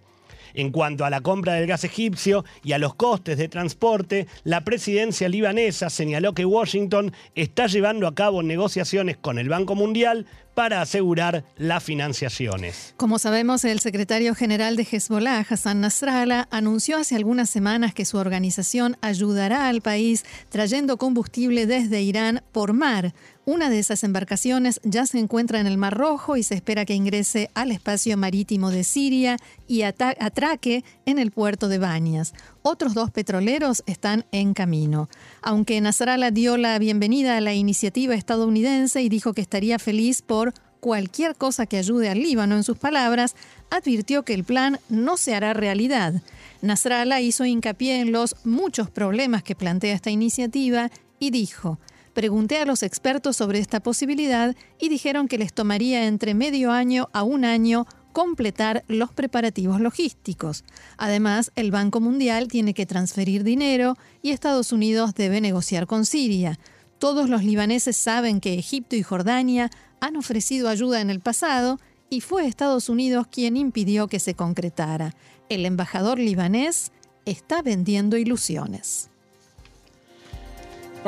En 0.56 0.70
cuanto 0.70 1.04
a 1.04 1.10
la 1.10 1.20
compra 1.20 1.52
del 1.52 1.66
gas 1.66 1.84
egipcio 1.84 2.44
y 2.64 2.72
a 2.72 2.78
los 2.78 2.94
costes 2.94 3.36
de 3.36 3.46
transporte, 3.46 4.26
la 4.42 4.64
presidencia 4.64 5.28
libanesa 5.28 5.90
señaló 5.90 6.32
que 6.32 6.46
Washington 6.46 7.12
está 7.34 7.66
llevando 7.66 8.06
a 8.06 8.14
cabo 8.14 8.42
negociaciones 8.42 9.18
con 9.18 9.38
el 9.38 9.50
Banco 9.50 9.74
Mundial 9.74 10.26
para 10.54 10.80
asegurar 10.80 11.44
las 11.58 11.84
financiaciones. 11.84 12.94
Como 12.96 13.18
sabemos, 13.18 13.66
el 13.66 13.80
secretario 13.80 14.34
general 14.34 14.76
de 14.76 14.88
Hezbollah, 14.90 15.44
Hassan 15.46 15.82
Nasrallah, 15.82 16.48
anunció 16.50 16.96
hace 16.96 17.14
algunas 17.14 17.50
semanas 17.50 17.92
que 17.92 18.06
su 18.06 18.16
organización 18.16 18.96
ayudará 19.02 19.68
al 19.68 19.82
país 19.82 20.24
trayendo 20.48 20.96
combustible 20.96 21.66
desde 21.66 22.00
Irán 22.00 22.42
por 22.52 22.72
mar 22.72 23.12
una 23.46 23.70
de 23.70 23.78
esas 23.78 24.02
embarcaciones 24.02 24.80
ya 24.82 25.06
se 25.06 25.20
encuentra 25.20 25.60
en 25.60 25.68
el 25.68 25.78
Mar 25.78 25.96
Rojo 25.96 26.36
y 26.36 26.42
se 26.42 26.56
espera 26.56 26.84
que 26.84 26.94
ingrese 26.94 27.48
al 27.54 27.70
espacio 27.70 28.16
marítimo 28.16 28.72
de 28.72 28.82
Siria 28.82 29.36
y 29.68 29.82
atraque 29.82 30.84
en 31.04 31.20
el 31.20 31.30
puerto 31.30 31.68
de 31.68 31.78
Banias. 31.78 32.34
Otros 32.62 32.92
dos 32.92 33.12
petroleros 33.12 33.84
están 33.86 34.26
en 34.32 34.52
camino. 34.52 35.08
Aunque 35.42 35.80
Nasrallah 35.80 36.32
dio 36.32 36.56
la 36.56 36.76
bienvenida 36.80 37.36
a 37.36 37.40
la 37.40 37.54
iniciativa 37.54 38.16
estadounidense 38.16 39.00
y 39.02 39.08
dijo 39.08 39.32
que 39.32 39.42
estaría 39.42 39.78
feliz 39.78 40.22
por 40.22 40.52
cualquier 40.80 41.36
cosa 41.36 41.66
que 41.66 41.78
ayude 41.78 42.08
al 42.08 42.18
Líbano 42.18 42.56
en 42.56 42.64
sus 42.64 42.78
palabras, 42.78 43.36
advirtió 43.70 44.24
que 44.24 44.34
el 44.34 44.42
plan 44.42 44.80
no 44.88 45.16
se 45.16 45.36
hará 45.36 45.54
realidad. 45.54 46.20
Nasrallah 46.62 47.20
hizo 47.20 47.44
hincapié 47.44 48.00
en 48.00 48.10
los 48.10 48.34
muchos 48.44 48.90
problemas 48.90 49.44
que 49.44 49.54
plantea 49.54 49.94
esta 49.94 50.10
iniciativa 50.10 50.90
y 51.20 51.30
dijo, 51.30 51.78
Pregunté 52.16 52.56
a 52.56 52.64
los 52.64 52.82
expertos 52.82 53.36
sobre 53.36 53.58
esta 53.58 53.80
posibilidad 53.80 54.56
y 54.80 54.88
dijeron 54.88 55.28
que 55.28 55.36
les 55.36 55.52
tomaría 55.52 56.06
entre 56.06 56.32
medio 56.32 56.72
año 56.72 57.10
a 57.12 57.22
un 57.22 57.44
año 57.44 57.86
completar 58.14 58.84
los 58.88 59.12
preparativos 59.12 59.82
logísticos. 59.82 60.64
Además, 60.96 61.52
el 61.56 61.70
Banco 61.70 62.00
Mundial 62.00 62.48
tiene 62.48 62.72
que 62.72 62.86
transferir 62.86 63.44
dinero 63.44 63.98
y 64.22 64.30
Estados 64.30 64.72
Unidos 64.72 65.12
debe 65.14 65.42
negociar 65.42 65.86
con 65.86 66.06
Siria. 66.06 66.58
Todos 66.98 67.28
los 67.28 67.44
libaneses 67.44 67.98
saben 67.98 68.40
que 68.40 68.54
Egipto 68.54 68.96
y 68.96 69.02
Jordania 69.02 69.68
han 70.00 70.16
ofrecido 70.16 70.70
ayuda 70.70 71.02
en 71.02 71.10
el 71.10 71.20
pasado 71.20 71.78
y 72.08 72.22
fue 72.22 72.46
Estados 72.46 72.88
Unidos 72.88 73.26
quien 73.30 73.58
impidió 73.58 74.08
que 74.08 74.20
se 74.20 74.32
concretara. 74.32 75.14
El 75.50 75.66
embajador 75.66 76.18
libanés 76.18 76.92
está 77.26 77.60
vendiendo 77.60 78.16
ilusiones. 78.16 79.10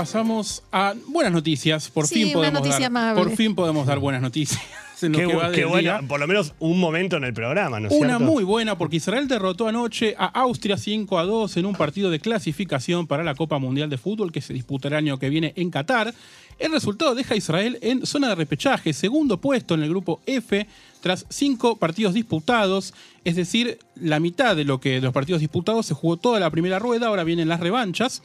Pasamos 0.03 0.63
a 0.71 0.95
buenas 1.09 1.33
noticias. 1.33 1.91
Por 1.91 2.07
Sí, 2.07 2.15
fin 2.15 2.25
una 2.27 2.35
podemos 2.35 2.61
noticia 2.61 2.79
dar, 2.79 2.87
amable. 2.87 3.21
por 3.25 3.37
fin 3.37 3.57
podemos 3.57 3.85
dar 3.85 3.99
buenas 3.99 4.23
noticias. 4.23 4.63
en 5.03 5.11
lo 5.13 5.19
Qué, 5.19 5.27
que 5.27 5.35
va 5.35 5.43
bu- 5.43 5.47
del 5.47 5.55
qué 5.57 5.65
bueno, 5.65 5.81
día. 5.81 6.01
por 6.09 6.21
lo 6.21 6.27
menos 6.29 6.55
un 6.61 6.79
momento 6.79 7.17
en 7.17 7.25
el 7.25 7.33
programa, 7.35 7.79
¿no 7.81 7.89
es 7.89 7.95
Una 7.95 8.17
cierto? 8.19 8.25
muy 8.33 8.45
buena 8.45 8.79
porque 8.79 8.97
Israel 8.99 9.27
derrotó 9.27 9.67
anoche 9.67 10.15
a 10.17 10.27
Austria 10.27 10.77
5 10.77 11.19
a 11.19 11.25
2 11.25 11.57
en 11.57 11.67
un 11.67 11.75
partido 11.75 12.11
de 12.11 12.21
clasificación 12.21 13.09
para 13.09 13.23
la 13.25 13.35
Copa 13.35 13.59
Mundial 13.59 13.91
de 13.91 13.99
Fútbol 13.99 14.31
que 14.31 14.41
se 14.41 14.53
disputará 14.55 14.99
el 14.99 15.07
año 15.07 15.19
que 15.19 15.31
viene 15.31 15.53
en 15.57 15.71
Qatar. 15.71 16.15
El 16.59 16.73
resultado 16.73 17.15
deja 17.15 17.35
a 17.35 17.37
Israel 17.37 17.79
en 17.83 18.05
zona 18.05 18.29
de 18.29 18.35
repechaje, 18.35 18.93
segundo 18.93 19.41
puesto 19.41 19.75
en 19.75 19.83
el 19.85 19.91
grupo 19.91 20.21
F, 20.27 20.67
tras 21.01 21.25
cinco 21.29 21.77
partidos 21.77 22.15
disputados, 22.15 22.95
es 23.25 23.37
decir, 23.37 23.79
la 23.95 24.19
mitad 24.19 24.57
de 24.57 24.65
lo 24.65 24.81
que 24.81 24.95
de 24.95 25.01
los 25.01 25.13
partidos 25.13 25.41
disputados 25.41 25.87
se 25.87 25.95
jugó 25.95 26.17
toda 26.17 26.41
la 26.41 26.51
primera 26.51 26.81
rueda, 26.81 27.07
ahora 27.07 27.23
vienen 27.23 27.49
las 27.49 27.61
revanchas. 27.61 28.23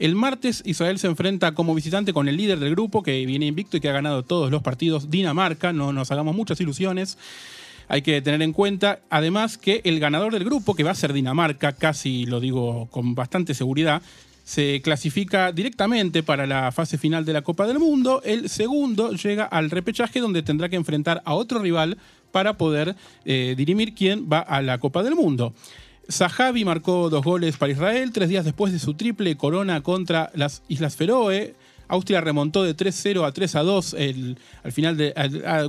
El 0.00 0.16
martes 0.16 0.62
Israel 0.64 0.98
se 0.98 1.06
enfrenta 1.06 1.54
como 1.54 1.76
visitante 1.76 2.12
con 2.12 2.28
el 2.28 2.36
líder 2.36 2.58
del 2.58 2.72
grupo 2.72 3.04
que 3.04 3.24
viene 3.24 3.46
invicto 3.46 3.76
y 3.76 3.80
que 3.80 3.88
ha 3.88 3.92
ganado 3.92 4.24
todos 4.24 4.50
los 4.50 4.62
partidos, 4.62 5.08
Dinamarca, 5.08 5.72
no 5.72 5.92
nos 5.92 6.10
hagamos 6.10 6.34
muchas 6.34 6.60
ilusiones. 6.60 7.18
Hay 7.86 8.02
que 8.02 8.20
tener 8.20 8.42
en 8.42 8.52
cuenta, 8.52 8.98
además, 9.10 9.58
que 9.58 9.80
el 9.84 10.00
ganador 10.00 10.32
del 10.32 10.42
grupo, 10.42 10.74
que 10.74 10.82
va 10.82 10.90
a 10.90 10.96
ser 10.96 11.12
Dinamarca, 11.12 11.70
casi 11.70 12.26
lo 12.26 12.40
digo 12.40 12.88
con 12.90 13.14
bastante 13.14 13.54
seguridad, 13.54 14.02
se 14.46 14.80
clasifica 14.80 15.50
directamente 15.50 16.22
para 16.22 16.46
la 16.46 16.70
fase 16.70 16.98
final 16.98 17.24
de 17.24 17.32
la 17.32 17.42
Copa 17.42 17.66
del 17.66 17.80
Mundo. 17.80 18.22
El 18.24 18.48
segundo 18.48 19.10
llega 19.10 19.44
al 19.44 19.70
repechaje 19.70 20.20
donde 20.20 20.44
tendrá 20.44 20.68
que 20.68 20.76
enfrentar 20.76 21.20
a 21.24 21.34
otro 21.34 21.58
rival 21.58 21.98
para 22.30 22.56
poder 22.56 22.94
eh, 23.24 23.54
dirimir 23.56 23.92
quién 23.92 24.28
va 24.32 24.38
a 24.38 24.62
la 24.62 24.78
Copa 24.78 25.02
del 25.02 25.16
Mundo. 25.16 25.52
Zahavi 26.08 26.64
marcó 26.64 27.10
dos 27.10 27.24
goles 27.24 27.56
para 27.56 27.72
Israel 27.72 28.12
tres 28.12 28.28
días 28.28 28.44
después 28.44 28.72
de 28.72 28.78
su 28.78 28.94
triple 28.94 29.36
corona 29.36 29.80
contra 29.82 30.30
las 30.34 30.62
Islas 30.68 30.94
Feroe. 30.94 31.56
Austria 31.88 32.20
remontó 32.20 32.62
de 32.62 32.76
3-0 32.76 33.24
a 33.26 33.32
3-2 33.32 33.94
el- 33.98 34.38
al 34.62 34.70
final 34.70 34.96
de 34.96 35.12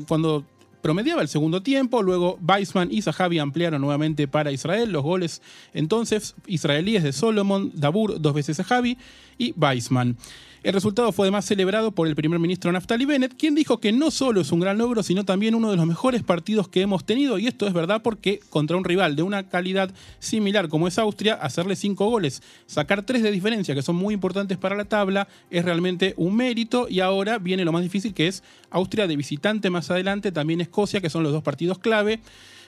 cuando 0.07 0.45
promediaba 0.87 1.21
el 1.21 1.27
segundo 1.27 1.61
tiempo. 1.61 2.01
Luego 2.01 2.39
Weissman 2.41 2.87
y 2.89 3.01
Zahavi 3.01 3.39
ampliaron 3.39 3.81
nuevamente 3.81 4.25
para 4.25 4.53
Israel. 4.53 4.89
Los 4.89 5.03
goles 5.03 5.41
entonces 5.73 6.33
israelíes 6.45 7.03
de 7.03 7.11
Solomon, 7.11 7.73
Dabur, 7.73 8.21
dos 8.21 8.33
veces 8.33 8.55
Zahavi 8.55 8.97
y 9.37 9.53
Weissman. 9.57 10.15
El 10.63 10.73
resultado 10.73 11.11
fue 11.11 11.25
además 11.25 11.45
celebrado 11.45 11.91
por 11.91 12.07
el 12.07 12.15
primer 12.15 12.39
ministro 12.39 12.71
Naftali 12.71 13.05
Bennett, 13.05 13.37
quien 13.37 13.53
dijo 13.53 13.79
que 13.79 13.91
no 13.91 14.09
solo 14.09 14.41
es 14.41 14.51
un 14.51 14.59
gran 14.59 14.77
logro, 14.77 15.03
sino 15.03 15.23
también 15.23 15.53
uno 15.53 15.69
de 15.69 15.77
los 15.77 15.85
mejores 15.85 16.23
partidos 16.23 16.67
que 16.67 16.81
hemos 16.81 17.05
tenido. 17.05 17.37
Y 17.37 17.47
esto 17.47 17.67
es 17.67 17.73
verdad 17.73 18.01
porque 18.01 18.39
contra 18.49 18.75
un 18.75 18.83
rival 18.83 19.15
de 19.15 19.21
una 19.21 19.47
calidad 19.49 19.91
similar 20.19 20.67
como 20.67 20.87
es 20.87 20.97
Austria, 20.97 21.35
hacerle 21.35 21.75
cinco 21.75 22.09
goles, 22.09 22.41
sacar 22.65 23.03
tres 23.03 23.21
de 23.21 23.31
diferencia, 23.31 23.75
que 23.75 23.83
son 23.83 23.95
muy 23.95 24.13
importantes 24.13 24.57
para 24.57 24.75
la 24.75 24.85
tabla, 24.85 25.27
es 25.51 25.63
realmente 25.63 26.15
un 26.17 26.35
mérito. 26.35 26.87
Y 26.89 27.01
ahora 27.01 27.37
viene 27.37 27.63
lo 27.63 27.71
más 27.71 27.83
difícil, 27.83 28.13
que 28.13 28.27
es 28.27 28.43
Austria 28.71 29.07
de 29.07 29.15
visitante 29.15 29.69
más 29.69 29.91
adelante, 29.91 30.31
también 30.31 30.61
Escocia, 30.61 31.01
que 31.01 31.09
son 31.09 31.23
los 31.23 31.31
dos 31.31 31.43
partidos 31.43 31.77
clave. 31.77 32.19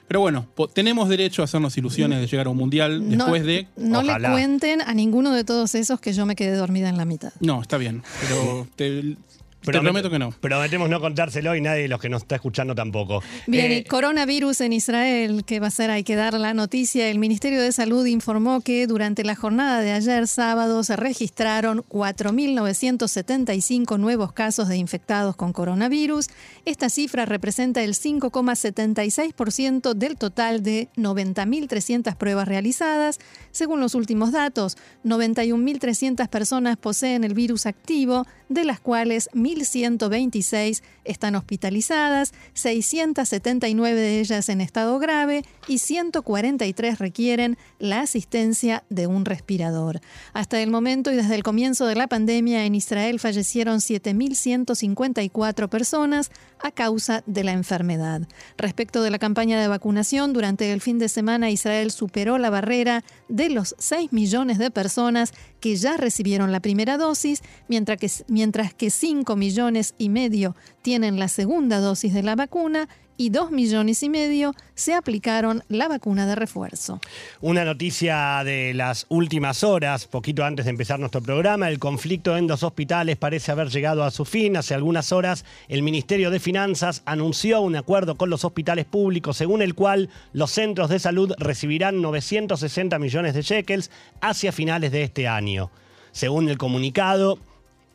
Pero 0.09 0.21
bueno, 0.21 0.47
tenemos 0.73 1.07
derecho 1.07 1.43
a 1.43 1.45
hacernos 1.45 1.77
ilusiones 1.77 2.19
de 2.19 2.25
llegar 2.25 2.47
a 2.47 2.49
un 2.49 2.57
mundial 2.57 2.99
No- 3.15 3.25
después 3.25 3.45
de 3.45 3.67
No 3.77 4.01
le 4.01 4.19
cuenten 4.19 4.81
a 4.81 4.95
ninguno 4.95 5.31
de 5.31 5.43
todos 5.43 5.75
esos 5.75 5.99
que 6.01 6.13
yo 6.13 6.25
me 6.25 6.35
quedé 6.35 6.55
dormida 6.55 6.89
en 6.89 6.97
la 6.97 7.05
mitad. 7.05 7.31
No, 7.39 7.61
está 7.61 7.77
bien, 7.77 8.01
pero 8.27 8.67
te, 8.75 9.15
te 9.61 9.71
Promet- 9.71 9.81
prometo 9.83 10.09
que 10.09 10.19
no. 10.19 10.31
Prometemos 10.31 10.89
no 10.89 10.99
contárselo 11.01 11.55
y 11.55 11.61
nadie 11.61 11.83
de 11.83 11.87
los 11.89 11.99
que 11.99 12.09
nos 12.09 12.21
está 12.23 12.35
escuchando 12.35 12.73
tampoco. 12.75 13.21
Bien, 13.47 13.71
Eh, 13.71 13.77
y 13.79 13.83
coronavirus 13.83 14.61
en 14.61 14.73
Israel, 14.73 15.43
que 15.45 15.59
va 15.59 15.67
a 15.67 15.71
ser, 15.71 15.89
hay 15.91 16.03
que 16.03 16.15
dar 16.15 16.33
la 16.35 16.53
noticia. 16.53 17.09
El 17.09 17.19
Ministerio 17.19 17.61
de 17.61 17.71
Salud 17.71 18.05
informó 18.05 18.61
que 18.61 18.87
durante 18.87 19.23
la 19.23 19.35
jornada 19.35 19.81
de 19.81 19.91
ayer 19.91 20.27
sábado 20.27 20.83
se 20.83 20.95
registraron 20.95 21.83
4.975 21.89 23.99
nuevos 23.99 24.31
casos 24.31 24.67
de 24.69 24.77
infectados 24.77 25.35
con 25.35 25.51
coronavirus. 25.53 26.27
Esta 26.65 26.89
cifra 26.89 27.25
representa 27.25 27.83
el 27.83 27.93
5,76% 27.95 29.93
del 29.93 30.17
total 30.17 30.63
de 30.63 30.89
90.300 30.95 32.15
pruebas 32.15 32.47
realizadas. 32.47 33.19
Según 33.51 33.79
los 33.79 33.95
últimos 33.95 34.31
datos, 34.31 34.77
91.300 35.03 36.27
personas 36.29 36.77
poseen 36.77 37.23
el 37.23 37.33
virus 37.33 37.65
activo, 37.65 38.25
de 38.47 38.63
las 38.65 38.79
cuales 38.79 39.29
1.126 39.55 40.81
están 41.03 41.35
hospitalizadas, 41.35 42.33
679 42.53 43.99
de 43.99 44.19
ellas 44.19 44.49
en 44.49 44.61
estado 44.61 44.99
grave 44.99 45.43
y 45.67 45.79
143 45.79 46.99
requieren 46.99 47.57
la 47.79 48.01
asistencia 48.01 48.83
de 48.89 49.07
un 49.07 49.25
respirador. 49.25 50.01
Hasta 50.33 50.61
el 50.61 50.69
momento 50.69 51.11
y 51.11 51.15
desde 51.15 51.35
el 51.35 51.43
comienzo 51.43 51.85
de 51.85 51.95
la 51.95 52.07
pandemia 52.07 52.65
en 52.65 52.75
Israel 52.75 53.19
fallecieron 53.19 53.79
7.154 53.79 55.69
personas 55.69 56.31
a 56.61 56.71
causa 56.71 57.23
de 57.25 57.43
la 57.43 57.53
enfermedad. 57.53 58.27
Respecto 58.57 59.01
de 59.01 59.11
la 59.11 59.19
campaña 59.19 59.59
de 59.59 59.67
vacunación, 59.67 60.33
durante 60.33 60.71
el 60.71 60.81
fin 60.81 60.99
de 60.99 61.09
semana 61.09 61.49
Israel 61.49 61.91
superó 61.91 62.37
la 62.37 62.49
barrera 62.49 63.03
de 63.27 63.49
los 63.49 63.75
6 63.77 64.11
millones 64.11 64.57
de 64.57 64.71
personas 64.71 65.33
que 65.59 65.75
ya 65.75 65.97
recibieron 65.97 66.51
la 66.51 66.59
primera 66.59 66.97
dosis, 66.97 67.41
mientras 67.67 67.97
que, 67.97 68.09
mientras 68.27 68.73
que 68.73 68.89
5 68.89 69.35
millones 69.35 69.95
y 69.97 70.09
medio 70.09 70.55
tienen 70.81 71.19
la 71.19 71.27
segunda 71.27 71.79
dosis 71.79 72.13
de 72.13 72.23
la 72.23 72.35
vacuna 72.35 72.87
y 73.19 73.31
2 73.31 73.51
millones 73.51 74.01
y 74.01 74.07
medio 74.07 74.55
se 74.75 74.93
aplicaron 74.93 75.61
la 75.67 75.89
vacuna 75.89 76.25
de 76.25 76.35
refuerzo. 76.35 77.01
Una 77.41 77.65
noticia 77.65 78.41
de 78.45 78.73
las 78.73 79.05
últimas 79.09 79.65
horas, 79.65 80.07
poquito 80.07 80.45
antes 80.45 80.63
de 80.63 80.71
empezar 80.71 81.01
nuestro 81.01 81.21
programa, 81.21 81.67
el 81.67 81.79
conflicto 81.79 82.37
en 82.37 82.47
dos 82.47 82.63
hospitales 82.63 83.17
parece 83.17 83.51
haber 83.51 83.67
llegado 83.67 84.05
a 84.05 84.11
su 84.11 84.23
fin. 84.23 84.55
Hace 84.55 84.73
algunas 84.73 85.11
horas 85.11 85.43
el 85.67 85.83
Ministerio 85.83 86.31
de 86.31 86.39
Finanzas 86.39 87.01
anunció 87.03 87.59
un 87.59 87.75
acuerdo 87.75 88.15
con 88.15 88.29
los 88.29 88.45
hospitales 88.45 88.85
públicos 88.85 89.35
según 89.35 89.61
el 89.61 89.75
cual 89.75 90.09
los 90.31 90.51
centros 90.51 90.89
de 90.89 90.99
salud 90.99 91.33
recibirán 91.39 92.01
960 92.01 92.97
millones 92.99 93.33
de 93.33 93.41
shekels 93.41 93.91
hacia 94.21 94.53
finales 94.53 94.93
de 94.93 95.03
este 95.03 95.27
año. 95.27 95.71
Según 96.13 96.47
el 96.47 96.57
comunicado, 96.57 97.37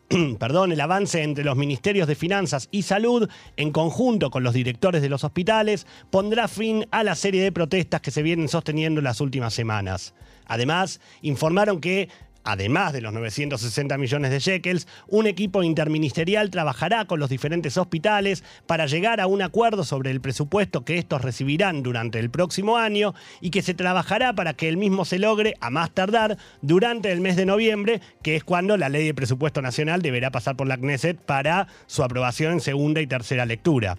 perdón, 0.38 0.72
el 0.72 0.80
avance 0.80 1.22
entre 1.22 1.44
los 1.44 1.56
ministerios 1.56 2.06
de 2.06 2.14
Finanzas 2.14 2.68
y 2.70 2.82
Salud, 2.82 3.28
en 3.56 3.72
conjunto 3.72 4.30
con 4.30 4.42
los 4.42 4.54
directores 4.54 5.02
de 5.02 5.08
los 5.08 5.24
hospitales, 5.24 5.86
pondrá 6.10 6.48
fin 6.48 6.86
a 6.90 7.02
la 7.02 7.14
serie 7.14 7.42
de 7.42 7.52
protestas 7.52 8.00
que 8.00 8.10
se 8.10 8.22
vienen 8.22 8.48
sosteniendo 8.48 9.00
en 9.00 9.04
las 9.04 9.20
últimas 9.20 9.54
semanas. 9.54 10.14
Además, 10.46 11.00
informaron 11.22 11.80
que 11.80 12.08
Además 12.44 12.92
de 12.92 13.00
los 13.00 13.12
960 13.12 13.96
millones 13.96 14.30
de 14.30 14.38
shekels, 14.38 14.86
un 15.08 15.26
equipo 15.26 15.62
interministerial 15.62 16.50
trabajará 16.50 17.06
con 17.06 17.18
los 17.18 17.30
diferentes 17.30 17.78
hospitales 17.78 18.44
para 18.66 18.86
llegar 18.86 19.20
a 19.20 19.26
un 19.26 19.40
acuerdo 19.40 19.82
sobre 19.82 20.10
el 20.10 20.20
presupuesto 20.20 20.84
que 20.84 20.98
estos 20.98 21.22
recibirán 21.22 21.82
durante 21.82 22.18
el 22.18 22.30
próximo 22.30 22.76
año 22.76 23.14
y 23.40 23.50
que 23.50 23.62
se 23.62 23.72
trabajará 23.72 24.34
para 24.34 24.52
que 24.52 24.68
el 24.68 24.76
mismo 24.76 25.06
se 25.06 25.18
logre 25.18 25.54
a 25.60 25.70
más 25.70 25.90
tardar 25.90 26.36
durante 26.60 27.10
el 27.12 27.22
mes 27.22 27.36
de 27.36 27.46
noviembre, 27.46 28.00
que 28.22 28.36
es 28.36 28.44
cuando 28.44 28.76
la 28.76 28.90
ley 28.90 29.06
de 29.06 29.14
presupuesto 29.14 29.62
nacional 29.62 30.02
deberá 30.02 30.30
pasar 30.30 30.54
por 30.54 30.66
la 30.66 30.76
Knesset 30.76 31.18
para 31.18 31.66
su 31.86 32.02
aprobación 32.02 32.52
en 32.52 32.60
segunda 32.60 33.00
y 33.00 33.06
tercera 33.06 33.46
lectura. 33.46 33.96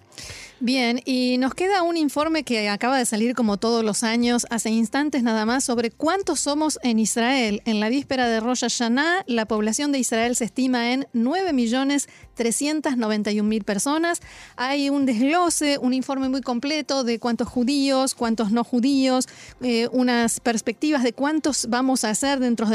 Bien, 0.58 1.02
y 1.04 1.36
nos 1.36 1.52
queda 1.52 1.82
un 1.82 1.98
informe 1.98 2.42
que 2.42 2.70
acaba 2.70 2.96
de 2.96 3.04
salir 3.04 3.34
como 3.34 3.58
todos 3.58 3.84
los 3.84 4.02
años, 4.02 4.46
hace 4.48 4.70
instantes 4.70 5.22
nada 5.22 5.44
más, 5.44 5.64
sobre 5.64 5.90
cuántos 5.90 6.40
somos 6.40 6.78
en 6.82 6.98
Israel. 6.98 7.60
En 7.66 7.78
la 7.78 7.90
víspera 7.90 8.26
de 8.26 8.40
Rosh 8.40 8.60
Hashanah, 8.60 9.24
la 9.26 9.44
población 9.44 9.92
de 9.92 9.98
Israel 9.98 10.34
se 10.34 10.46
estima 10.46 10.94
en 10.94 11.06
9.391.000 11.12 13.64
personas. 13.64 14.22
Hay 14.56 14.88
un 14.88 15.04
desglose, 15.04 15.76
un 15.76 15.92
informe 15.92 16.30
muy 16.30 16.40
completo 16.40 17.04
de 17.04 17.18
cuántos 17.18 17.48
judíos, 17.48 18.14
cuántos 18.14 18.50
no 18.50 18.64
judíos, 18.64 19.28
eh, 19.60 19.90
unas 19.92 20.40
perspectivas 20.40 21.02
de 21.02 21.12
cuántos 21.12 21.66
vamos 21.68 22.04
a 22.04 22.08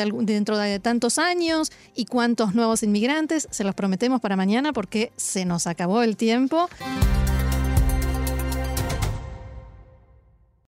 algún- 0.03 0.27
dentro 0.27 0.55
de 0.55 0.79
tantos 0.79 1.17
años 1.17 1.71
y 1.95 2.05
cuántos 2.05 2.53
nuevos 2.53 2.83
inmigrantes. 2.83 3.47
Se 3.49 3.63
los 3.63 3.73
prometemos 3.73 4.21
para 4.21 4.35
mañana 4.35 4.71
porque 4.71 5.11
se 5.15 5.45
nos 5.45 5.65
acabó 5.65 6.03
el 6.03 6.15
tiempo. 6.15 6.69